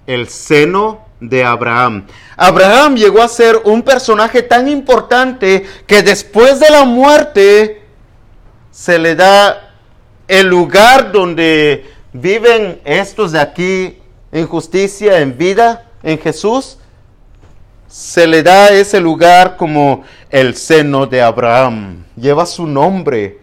El 0.08 0.30
seno 0.30 1.06
de 1.20 1.44
Abraham. 1.44 2.08
Abraham 2.38 2.96
llegó 2.96 3.22
a 3.22 3.28
ser 3.28 3.62
un 3.66 3.84
personaje 3.84 4.42
tan 4.42 4.68
importante 4.68 5.66
que 5.86 6.04
después 6.04 6.60
de 6.60 6.70
la 6.70 6.86
muerte 6.86 7.84
se 8.72 8.98
le 8.98 9.16
da 9.16 9.74
el 10.28 10.48
lugar 10.48 11.12
donde 11.12 11.86
viven 12.14 12.82
estos 12.86 13.34
de 13.34 13.40
aquí 13.40 13.98
en 14.32 14.48
justicia, 14.48 15.20
en 15.20 15.38
vida, 15.38 15.90
en 16.02 16.18
Jesús 16.18 16.78
se 17.92 18.26
le 18.26 18.42
da 18.42 18.70
ese 18.70 19.02
lugar 19.02 19.58
como 19.58 20.04
el 20.30 20.56
seno 20.56 21.06
de 21.06 21.22
Abraham. 21.22 22.06
Lleva 22.16 22.46
su 22.46 22.66
nombre. 22.66 23.40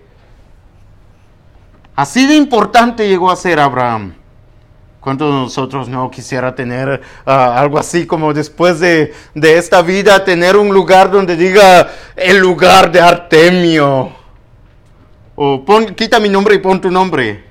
Así 1.95 2.27
de 2.27 2.35
importante 2.35 3.07
llegó 3.07 3.31
a 3.31 3.37
ser 3.37 3.61
Abraham. 3.61 4.15
¿Cuántos 5.01 5.33
de 5.33 5.41
nosotros 5.41 5.89
no 5.89 6.11
quisiera 6.11 6.55
tener 6.55 7.03
ah, 7.27 7.61
algo 7.61 7.79
así 7.79 8.07
como 8.07 8.33
después 8.33 8.81
de, 8.81 9.13
esta 9.35 9.83
vida, 9.83 10.25
tener 10.25 10.57
un 10.57 10.73
lugar 10.73 11.11
donde 11.11 11.37
diga 11.37 11.91
el 12.17 12.39
lugar 12.39 12.91
de 12.91 13.01
Artemio? 13.01 14.13
O 15.37 15.63
quita 15.95 16.19
mi 16.19 16.31
nombre 16.31 16.55
y 16.55 16.59
pon 16.59 16.81
tu 16.81 16.91
nombre. 16.91 17.45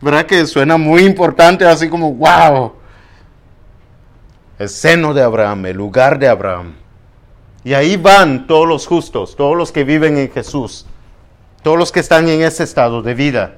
¿Verdad 0.00 0.26
que 0.26 0.44
suena 0.46 0.76
muy 0.76 1.02
importante, 1.04 1.64
así 1.64 1.88
como, 1.88 2.12
wow? 2.14 2.79
El 4.60 4.68
seno 4.68 5.14
de 5.14 5.22
Abraham, 5.22 5.64
el 5.64 5.76
lugar 5.78 6.18
de 6.18 6.28
Abraham. 6.28 6.74
Y 7.64 7.72
ahí 7.72 7.96
van 7.96 8.46
todos 8.46 8.68
los 8.68 8.86
justos, 8.86 9.34
todos 9.34 9.56
los 9.56 9.72
que 9.72 9.84
viven 9.84 10.18
en 10.18 10.30
Jesús, 10.30 10.84
todos 11.62 11.78
los 11.78 11.90
que 11.90 12.00
están 12.00 12.28
en 12.28 12.42
ese 12.42 12.64
estado 12.64 13.00
de 13.00 13.14
vida. 13.14 13.56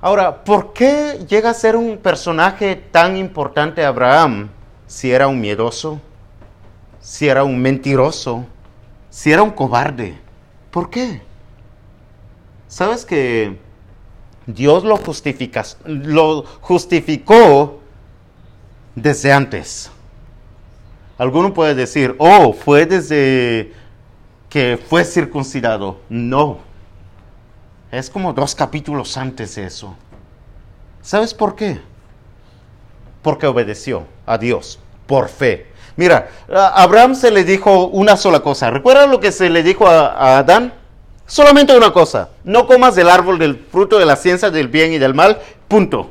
Ahora, 0.00 0.42
¿por 0.42 0.72
qué 0.72 1.22
llega 1.28 1.50
a 1.50 1.54
ser 1.54 1.76
un 1.76 1.98
personaje 1.98 2.76
tan 2.76 3.18
importante 3.18 3.84
Abraham 3.84 4.48
si 4.86 5.12
era 5.12 5.28
un 5.28 5.38
miedoso, 5.38 6.00
si 6.98 7.28
era 7.28 7.44
un 7.44 7.60
mentiroso, 7.60 8.46
si 9.10 9.32
era 9.32 9.42
un 9.42 9.50
cobarde? 9.50 10.18
¿Por 10.70 10.88
qué? 10.88 11.20
¿Sabes 12.68 13.04
que 13.04 13.58
Dios 14.46 14.84
lo, 14.84 15.00
lo 15.86 16.44
justificó 16.60 17.80
desde 18.94 19.32
antes. 19.32 19.90
Alguno 21.18 21.54
puede 21.54 21.74
decir, 21.74 22.14
oh, 22.18 22.52
fue 22.52 22.86
desde 22.86 23.72
que 24.48 24.78
fue 24.88 25.04
circuncidado. 25.04 26.00
No. 26.08 26.58
Es 27.90 28.10
como 28.10 28.32
dos 28.32 28.54
capítulos 28.54 29.16
antes 29.16 29.54
de 29.54 29.66
eso. 29.66 29.94
¿Sabes 31.00 31.34
por 31.34 31.54
qué? 31.54 31.80
Porque 33.22 33.46
obedeció 33.46 34.06
a 34.26 34.38
Dios 34.38 34.78
por 35.06 35.28
fe. 35.28 35.66
Mira, 35.96 36.28
a 36.52 36.82
Abraham 36.82 37.14
se 37.14 37.30
le 37.30 37.44
dijo 37.44 37.86
una 37.86 38.16
sola 38.16 38.40
cosa. 38.40 38.70
¿Recuerdan 38.70 39.10
lo 39.10 39.20
que 39.20 39.30
se 39.30 39.50
le 39.50 39.62
dijo 39.62 39.86
a, 39.86 40.06
a 40.08 40.38
Adán? 40.38 40.72
Solamente 41.32 41.74
una 41.74 41.94
cosa, 41.94 42.28
no 42.44 42.66
comas 42.66 42.94
del 42.94 43.08
árbol 43.08 43.38
del 43.38 43.56
fruto 43.56 43.98
de 43.98 44.04
la 44.04 44.16
ciencia 44.16 44.50
del 44.50 44.68
bien 44.68 44.92
y 44.92 44.98
del 44.98 45.14
mal, 45.14 45.40
punto. 45.66 46.10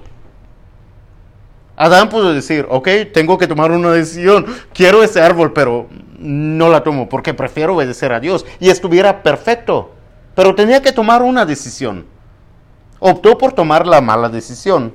Adán 1.75 2.09
pudo 2.09 2.33
decir, 2.33 2.65
ok, 2.67 2.87
tengo 3.13 3.37
que 3.37 3.45
tomar 3.45 3.71
una 3.71 3.91
decisión, 3.91 4.47
quiero 4.73 5.03
ese 5.03 5.21
árbol, 5.21 5.53
pero 5.53 5.87
no 6.17 6.69
la 6.69 6.83
tomo 6.83 7.07
porque 7.07 7.35
prefiero 7.35 7.75
obedecer 7.75 8.11
a 8.11 8.19
Dios. 8.19 8.47
Y 8.59 8.71
estuviera 8.71 9.21
perfecto, 9.21 9.91
pero 10.33 10.55
tenía 10.55 10.81
que 10.81 10.91
tomar 10.91 11.21
una 11.21 11.45
decisión. 11.45 12.07
Optó 12.97 13.37
por 13.37 13.53
tomar 13.53 13.85
la 13.85 14.01
mala 14.01 14.27
decisión. 14.27 14.91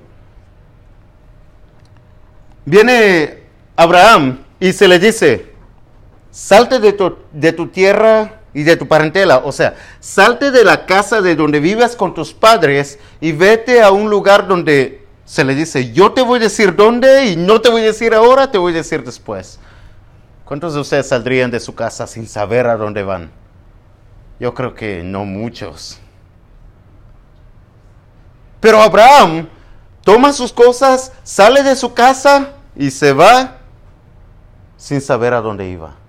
Viene 2.64 3.44
Abraham 3.76 4.40
y 4.58 4.72
se 4.72 4.88
le 4.88 4.98
dice, 4.98 5.52
salte 6.32 6.80
de 6.80 6.94
tu, 6.94 7.16
de 7.30 7.52
tu 7.52 7.68
tierra 7.68 8.35
y 8.56 8.62
de 8.62 8.78
tu 8.78 8.88
parentela. 8.88 9.42
O 9.44 9.52
sea, 9.52 9.74
salte 10.00 10.50
de 10.50 10.64
la 10.64 10.86
casa 10.86 11.20
de 11.20 11.36
donde 11.36 11.60
vives 11.60 11.94
con 11.94 12.14
tus 12.14 12.32
padres 12.32 12.98
y 13.20 13.32
vete 13.32 13.82
a 13.82 13.90
un 13.90 14.08
lugar 14.08 14.48
donde 14.48 15.06
se 15.26 15.44
le 15.44 15.54
dice, 15.54 15.92
yo 15.92 16.12
te 16.12 16.22
voy 16.22 16.38
a 16.38 16.44
decir 16.44 16.74
dónde 16.74 17.26
y 17.26 17.36
no 17.36 17.60
te 17.60 17.68
voy 17.68 17.82
a 17.82 17.84
decir 17.84 18.14
ahora, 18.14 18.50
te 18.50 18.56
voy 18.56 18.72
a 18.72 18.76
decir 18.76 19.04
después. 19.04 19.58
¿Cuántos 20.46 20.72
de 20.72 20.80
ustedes 20.80 21.06
saldrían 21.06 21.50
de 21.50 21.60
su 21.60 21.74
casa 21.74 22.06
sin 22.06 22.26
saber 22.26 22.66
a 22.66 22.78
dónde 22.78 23.02
van? 23.02 23.30
Yo 24.40 24.54
creo 24.54 24.74
que 24.74 25.02
no 25.04 25.26
muchos. 25.26 25.98
Pero 28.58 28.80
Abraham 28.80 29.50
toma 30.02 30.32
sus 30.32 30.50
cosas, 30.50 31.12
sale 31.24 31.62
de 31.62 31.76
su 31.76 31.92
casa 31.92 32.52
y 32.74 32.90
se 32.90 33.12
va 33.12 33.58
sin 34.78 35.02
saber 35.02 35.34
a 35.34 35.42
dónde 35.42 35.68
iba. 35.68 36.05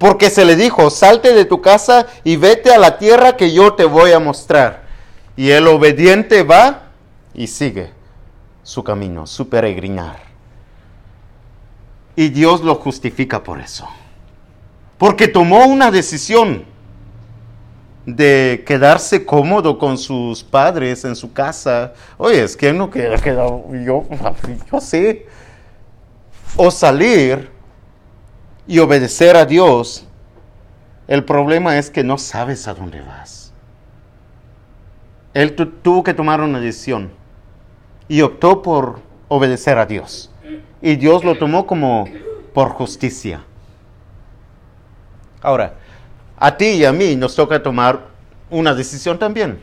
Porque 0.00 0.30
se 0.30 0.46
le 0.46 0.56
dijo, 0.56 0.88
salte 0.88 1.34
de 1.34 1.44
tu 1.44 1.60
casa 1.60 2.06
y 2.24 2.36
vete 2.36 2.72
a 2.72 2.78
la 2.78 2.96
tierra 2.96 3.36
que 3.36 3.52
yo 3.52 3.74
te 3.74 3.84
voy 3.84 4.12
a 4.12 4.18
mostrar. 4.18 4.84
Y 5.36 5.50
el 5.50 5.68
obediente 5.68 6.42
va 6.42 6.84
y 7.34 7.48
sigue 7.48 7.90
su 8.62 8.82
camino, 8.82 9.26
su 9.26 9.50
peregrinar. 9.50 10.20
Y 12.16 12.30
Dios 12.30 12.62
lo 12.62 12.76
justifica 12.76 13.42
por 13.42 13.60
eso. 13.60 13.86
Porque 14.96 15.28
tomó 15.28 15.66
una 15.66 15.90
decisión 15.90 16.64
de 18.06 18.64
quedarse 18.66 19.26
cómodo 19.26 19.78
con 19.78 19.98
sus 19.98 20.42
padres 20.42 21.04
en 21.04 21.14
su 21.14 21.34
casa. 21.34 21.92
Oye, 22.16 22.42
es 22.42 22.56
que 22.56 22.72
no 22.72 22.88
queda 22.88 23.18
quedado, 23.18 23.66
yo, 23.84 24.06
yo 24.72 24.80
sé. 24.80 25.26
O 26.56 26.70
salir 26.70 27.59
y 28.70 28.78
obedecer 28.78 29.36
a 29.36 29.46
Dios. 29.46 30.06
El 31.08 31.24
problema 31.24 31.76
es 31.76 31.90
que 31.90 32.04
no 32.04 32.16
sabes 32.18 32.68
a 32.68 32.74
dónde 32.74 33.00
vas. 33.00 33.52
Él 35.34 35.56
tuvo 35.56 36.04
que 36.04 36.14
tomar 36.14 36.40
una 36.40 36.60
decisión 36.60 37.10
y 38.06 38.20
optó 38.20 38.62
por 38.62 39.00
obedecer 39.26 39.76
a 39.76 39.86
Dios. 39.86 40.30
Y 40.80 40.94
Dios 40.94 41.24
lo 41.24 41.36
tomó 41.36 41.66
como 41.66 42.08
por 42.54 42.68
justicia. 42.68 43.42
Ahora, 45.42 45.74
a 46.36 46.56
ti 46.56 46.66
y 46.66 46.84
a 46.84 46.92
mí 46.92 47.16
nos 47.16 47.34
toca 47.34 47.60
tomar 47.60 48.06
una 48.50 48.72
decisión 48.72 49.18
también. 49.18 49.60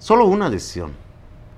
Solo 0.00 0.24
una 0.26 0.50
decisión. 0.50 0.94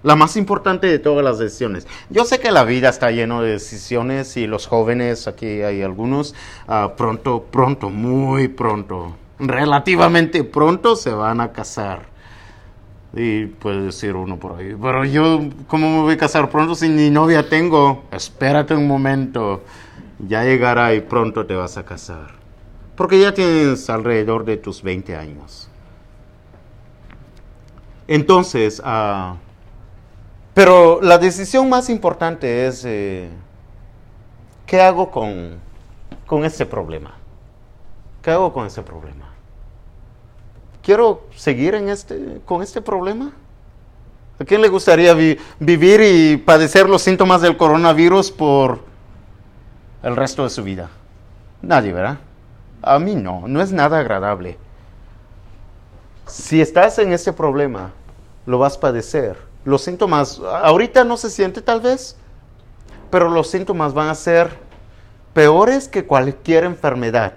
La 0.02 0.16
más 0.16 0.36
importante 0.36 0.86
de 0.86 0.98
todas 0.98 1.22
las 1.22 1.38
decisiones. 1.38 1.86
Yo 2.08 2.24
sé 2.24 2.40
que 2.40 2.50
la 2.50 2.64
vida 2.64 2.88
está 2.88 3.10
llena 3.10 3.42
de 3.42 3.50
decisiones 3.50 4.36
y 4.38 4.46
los 4.46 4.66
jóvenes, 4.66 5.28
aquí 5.28 5.60
hay 5.62 5.82
algunos, 5.82 6.34
uh, 6.68 6.96
pronto, 6.96 7.44
pronto, 7.50 7.90
muy 7.90 8.48
pronto, 8.48 9.14
relativamente 9.38 10.42
pronto 10.44 10.96
se 10.96 11.10
van 11.10 11.40
a 11.40 11.52
casar. 11.52 12.08
Y 13.12 13.46
puede 13.46 13.82
decir 13.82 14.14
uno 14.14 14.38
por 14.38 14.58
ahí, 14.58 14.74
pero 14.80 15.04
yo, 15.04 15.40
¿cómo 15.66 15.90
me 15.90 16.02
voy 16.02 16.14
a 16.14 16.18
casar 16.18 16.48
pronto 16.48 16.74
si 16.74 16.88
ni 16.88 17.10
novia 17.10 17.48
tengo? 17.48 18.04
Espérate 18.12 18.74
un 18.74 18.86
momento, 18.86 19.64
ya 20.26 20.44
llegará 20.44 20.94
y 20.94 21.00
pronto 21.00 21.44
te 21.44 21.54
vas 21.54 21.76
a 21.76 21.84
casar. 21.84 22.28
Porque 22.96 23.20
ya 23.20 23.34
tienes 23.34 23.90
alrededor 23.90 24.44
de 24.44 24.58
tus 24.58 24.82
20 24.82 25.16
años. 25.16 25.68
Entonces, 28.06 28.80
uh, 28.80 29.34
pero 30.54 31.00
la 31.00 31.18
decisión 31.18 31.68
más 31.68 31.88
importante 31.88 32.66
es, 32.66 32.84
eh, 32.84 33.28
¿qué 34.66 34.80
hago 34.80 35.10
con, 35.10 35.58
con 36.26 36.44
este 36.44 36.66
problema? 36.66 37.14
¿Qué 38.22 38.30
hago 38.30 38.52
con 38.52 38.66
ese 38.66 38.82
problema? 38.82 39.30
¿Quiero 40.82 41.24
seguir 41.36 41.74
en 41.74 41.88
este, 41.88 42.40
con 42.44 42.62
este 42.62 42.80
problema? 42.80 43.32
¿A 44.38 44.44
quién 44.44 44.62
le 44.62 44.68
gustaría 44.68 45.12
vi 45.12 45.38
vivir 45.58 46.00
y 46.00 46.36
padecer 46.38 46.88
los 46.88 47.02
síntomas 47.02 47.42
del 47.42 47.56
coronavirus 47.56 48.30
por 48.30 48.80
el 50.02 50.16
resto 50.16 50.44
de 50.44 50.50
su 50.50 50.62
vida? 50.62 50.88
Nadie, 51.60 51.92
¿verdad? 51.92 52.18
A 52.82 52.98
mí 52.98 53.14
no, 53.14 53.46
no 53.46 53.60
es 53.60 53.70
nada 53.70 53.98
agradable. 53.98 54.56
Si 56.26 56.60
estás 56.60 56.98
en 56.98 57.12
este 57.12 57.32
problema, 57.32 57.92
lo 58.46 58.58
vas 58.58 58.76
a 58.76 58.80
padecer. 58.80 59.49
Los 59.64 59.82
síntomas, 59.82 60.40
ahorita 60.40 61.04
no 61.04 61.16
se 61.16 61.30
siente 61.30 61.60
tal 61.60 61.80
vez, 61.80 62.16
pero 63.10 63.28
los 63.28 63.50
síntomas 63.50 63.92
van 63.92 64.08
a 64.08 64.14
ser 64.14 64.58
peores 65.34 65.88
que 65.88 66.06
cualquier 66.06 66.64
enfermedad, 66.64 67.34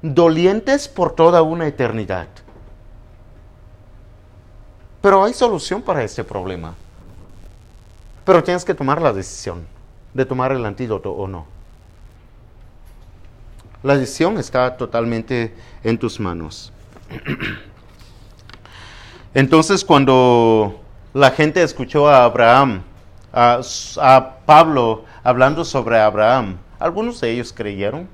dolientes 0.00 0.88
por 0.88 1.14
toda 1.14 1.42
una 1.42 1.66
eternidad. 1.66 2.28
Pero 5.00 5.24
hay 5.24 5.34
solución 5.34 5.82
para 5.82 6.04
este 6.04 6.24
problema. 6.24 6.74
Pero 8.24 8.42
tienes 8.42 8.64
que 8.64 8.74
tomar 8.74 9.02
la 9.02 9.12
decisión 9.12 9.66
de 10.14 10.24
tomar 10.24 10.52
el 10.52 10.64
antídoto 10.64 11.10
o 11.10 11.26
no. 11.26 11.46
La 13.82 13.96
decisión 13.96 14.38
está 14.38 14.76
totalmente 14.76 15.54
en 15.82 15.98
tus 15.98 16.20
manos. 16.20 16.72
Entonces 19.34 19.84
cuando 19.84 20.81
la 21.14 21.30
gente 21.30 21.62
escuchó 21.62 22.08
a 22.08 22.24
Abraham, 22.24 22.82
a, 23.32 23.60
Pablo 24.46 25.04
hablando 25.22 25.64
sobre 25.64 25.98
Abraham, 25.98 26.58
algunos 26.78 27.20
de 27.20 27.30
ellos 27.30 27.52
creyeron. 27.52 28.08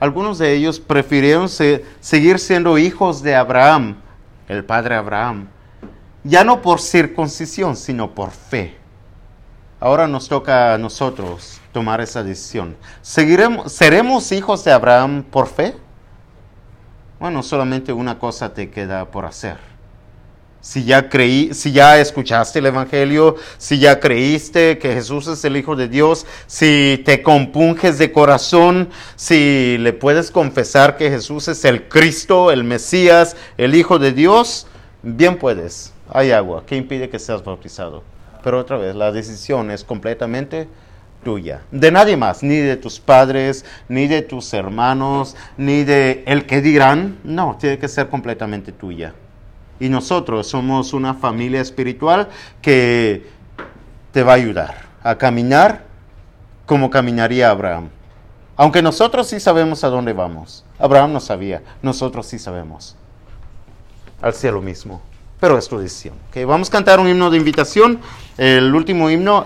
Algunos 0.00 0.38
de 0.38 0.52
ellos 0.52 0.80
prefirieron 0.80 1.48
se, 1.48 1.84
seguir 2.00 2.38
siendo 2.38 2.76
hijos 2.78 3.22
de 3.22 3.34
Abraham, 3.34 3.96
el 4.48 4.64
padre 4.64 4.96
Abraham, 4.96 5.48
ya 6.24 6.44
no 6.44 6.60
por 6.60 6.80
circuncisión, 6.80 7.76
sino 7.76 8.10
por 8.10 8.30
fe. 8.30 8.76
Ahora 9.80 10.06
nos 10.06 10.28
toca 10.28 10.74
a 10.74 10.78
nosotros 10.78 11.60
tomar 11.72 12.00
esa 12.00 12.22
decisión. 12.22 12.76
¿Seguiremos, 13.02 13.72
¿Seremos 13.72 14.32
hijos 14.32 14.64
de 14.64 14.72
Abraham 14.72 15.22
por 15.22 15.46
fe? 15.46 15.76
Bueno, 17.20 17.42
solamente 17.42 17.92
una 17.92 18.18
cosa 18.18 18.52
te 18.52 18.70
queda 18.70 19.06
por 19.06 19.24
hacer. 19.24 19.73
Si 20.64 20.84
ya 20.84 21.10
creí, 21.10 21.52
si 21.52 21.72
ya 21.72 22.00
escuchaste 22.00 22.60
el 22.60 22.66
evangelio, 22.66 23.36
si 23.58 23.78
ya 23.78 24.00
creíste 24.00 24.78
que 24.78 24.94
Jesús 24.94 25.26
es 25.26 25.44
el 25.44 25.58
hijo 25.58 25.76
de 25.76 25.88
Dios, 25.88 26.24
si 26.46 27.02
te 27.04 27.22
compunges 27.22 27.98
de 27.98 28.12
corazón, 28.12 28.88
si 29.14 29.76
le 29.78 29.92
puedes 29.92 30.30
confesar 30.30 30.96
que 30.96 31.10
Jesús 31.10 31.48
es 31.48 31.66
el 31.66 31.86
Cristo, 31.88 32.50
el 32.50 32.64
Mesías, 32.64 33.36
el 33.58 33.74
hijo 33.74 33.98
de 33.98 34.12
Dios, 34.12 34.66
bien 35.02 35.36
puedes 35.36 35.92
hay 36.10 36.32
agua, 36.32 36.64
¿qué 36.66 36.76
impide 36.76 37.08
que 37.08 37.18
seas 37.18 37.42
bautizado? 37.42 38.02
Pero 38.42 38.58
otra 38.58 38.76
vez, 38.76 38.94
la 38.94 39.10
decisión 39.10 39.70
es 39.70 39.84
completamente 39.84 40.68
tuya, 41.24 41.62
de 41.70 41.90
nadie 41.90 42.16
más, 42.16 42.42
ni 42.42 42.56
de 42.56 42.76
tus 42.76 43.00
padres, 43.00 43.64
ni 43.88 44.06
de 44.06 44.22
tus 44.22 44.52
hermanos, 44.52 45.36
ni 45.56 45.84
de 45.84 46.22
el 46.26 46.46
que 46.46 46.60
dirán, 46.60 47.18
no, 47.24 47.56
tiene 47.58 47.78
que 47.78 47.88
ser 47.88 48.08
completamente 48.08 48.72
tuya. 48.72 49.14
Y 49.84 49.90
nosotros 49.90 50.46
somos 50.46 50.94
una 50.94 51.12
familia 51.12 51.60
espiritual 51.60 52.30
que 52.62 53.26
te 54.12 54.22
va 54.22 54.32
a 54.32 54.36
ayudar 54.36 54.86
a 55.02 55.18
caminar 55.18 55.84
como 56.64 56.88
caminaría 56.88 57.50
Abraham. 57.50 57.90
Aunque 58.56 58.80
nosotros 58.80 59.26
sí 59.26 59.40
sabemos 59.40 59.84
a 59.84 59.90
dónde 59.90 60.14
vamos. 60.14 60.64
Abraham 60.78 61.12
no 61.12 61.20
sabía, 61.20 61.62
nosotros 61.82 62.24
sí 62.24 62.38
sabemos. 62.38 62.96
Al 64.22 64.32
cielo 64.32 64.62
mismo 64.62 65.02
pero 65.44 65.58
es 65.58 65.68
tu 65.68 65.76
decisión. 65.76 66.14
Okay, 66.30 66.46
vamos 66.46 66.70
a 66.70 66.72
cantar 66.72 66.98
un 67.00 67.06
himno 67.06 67.28
de 67.28 67.36
invitación, 67.36 68.00
el 68.38 68.74
último 68.74 69.10
himno. 69.10 69.42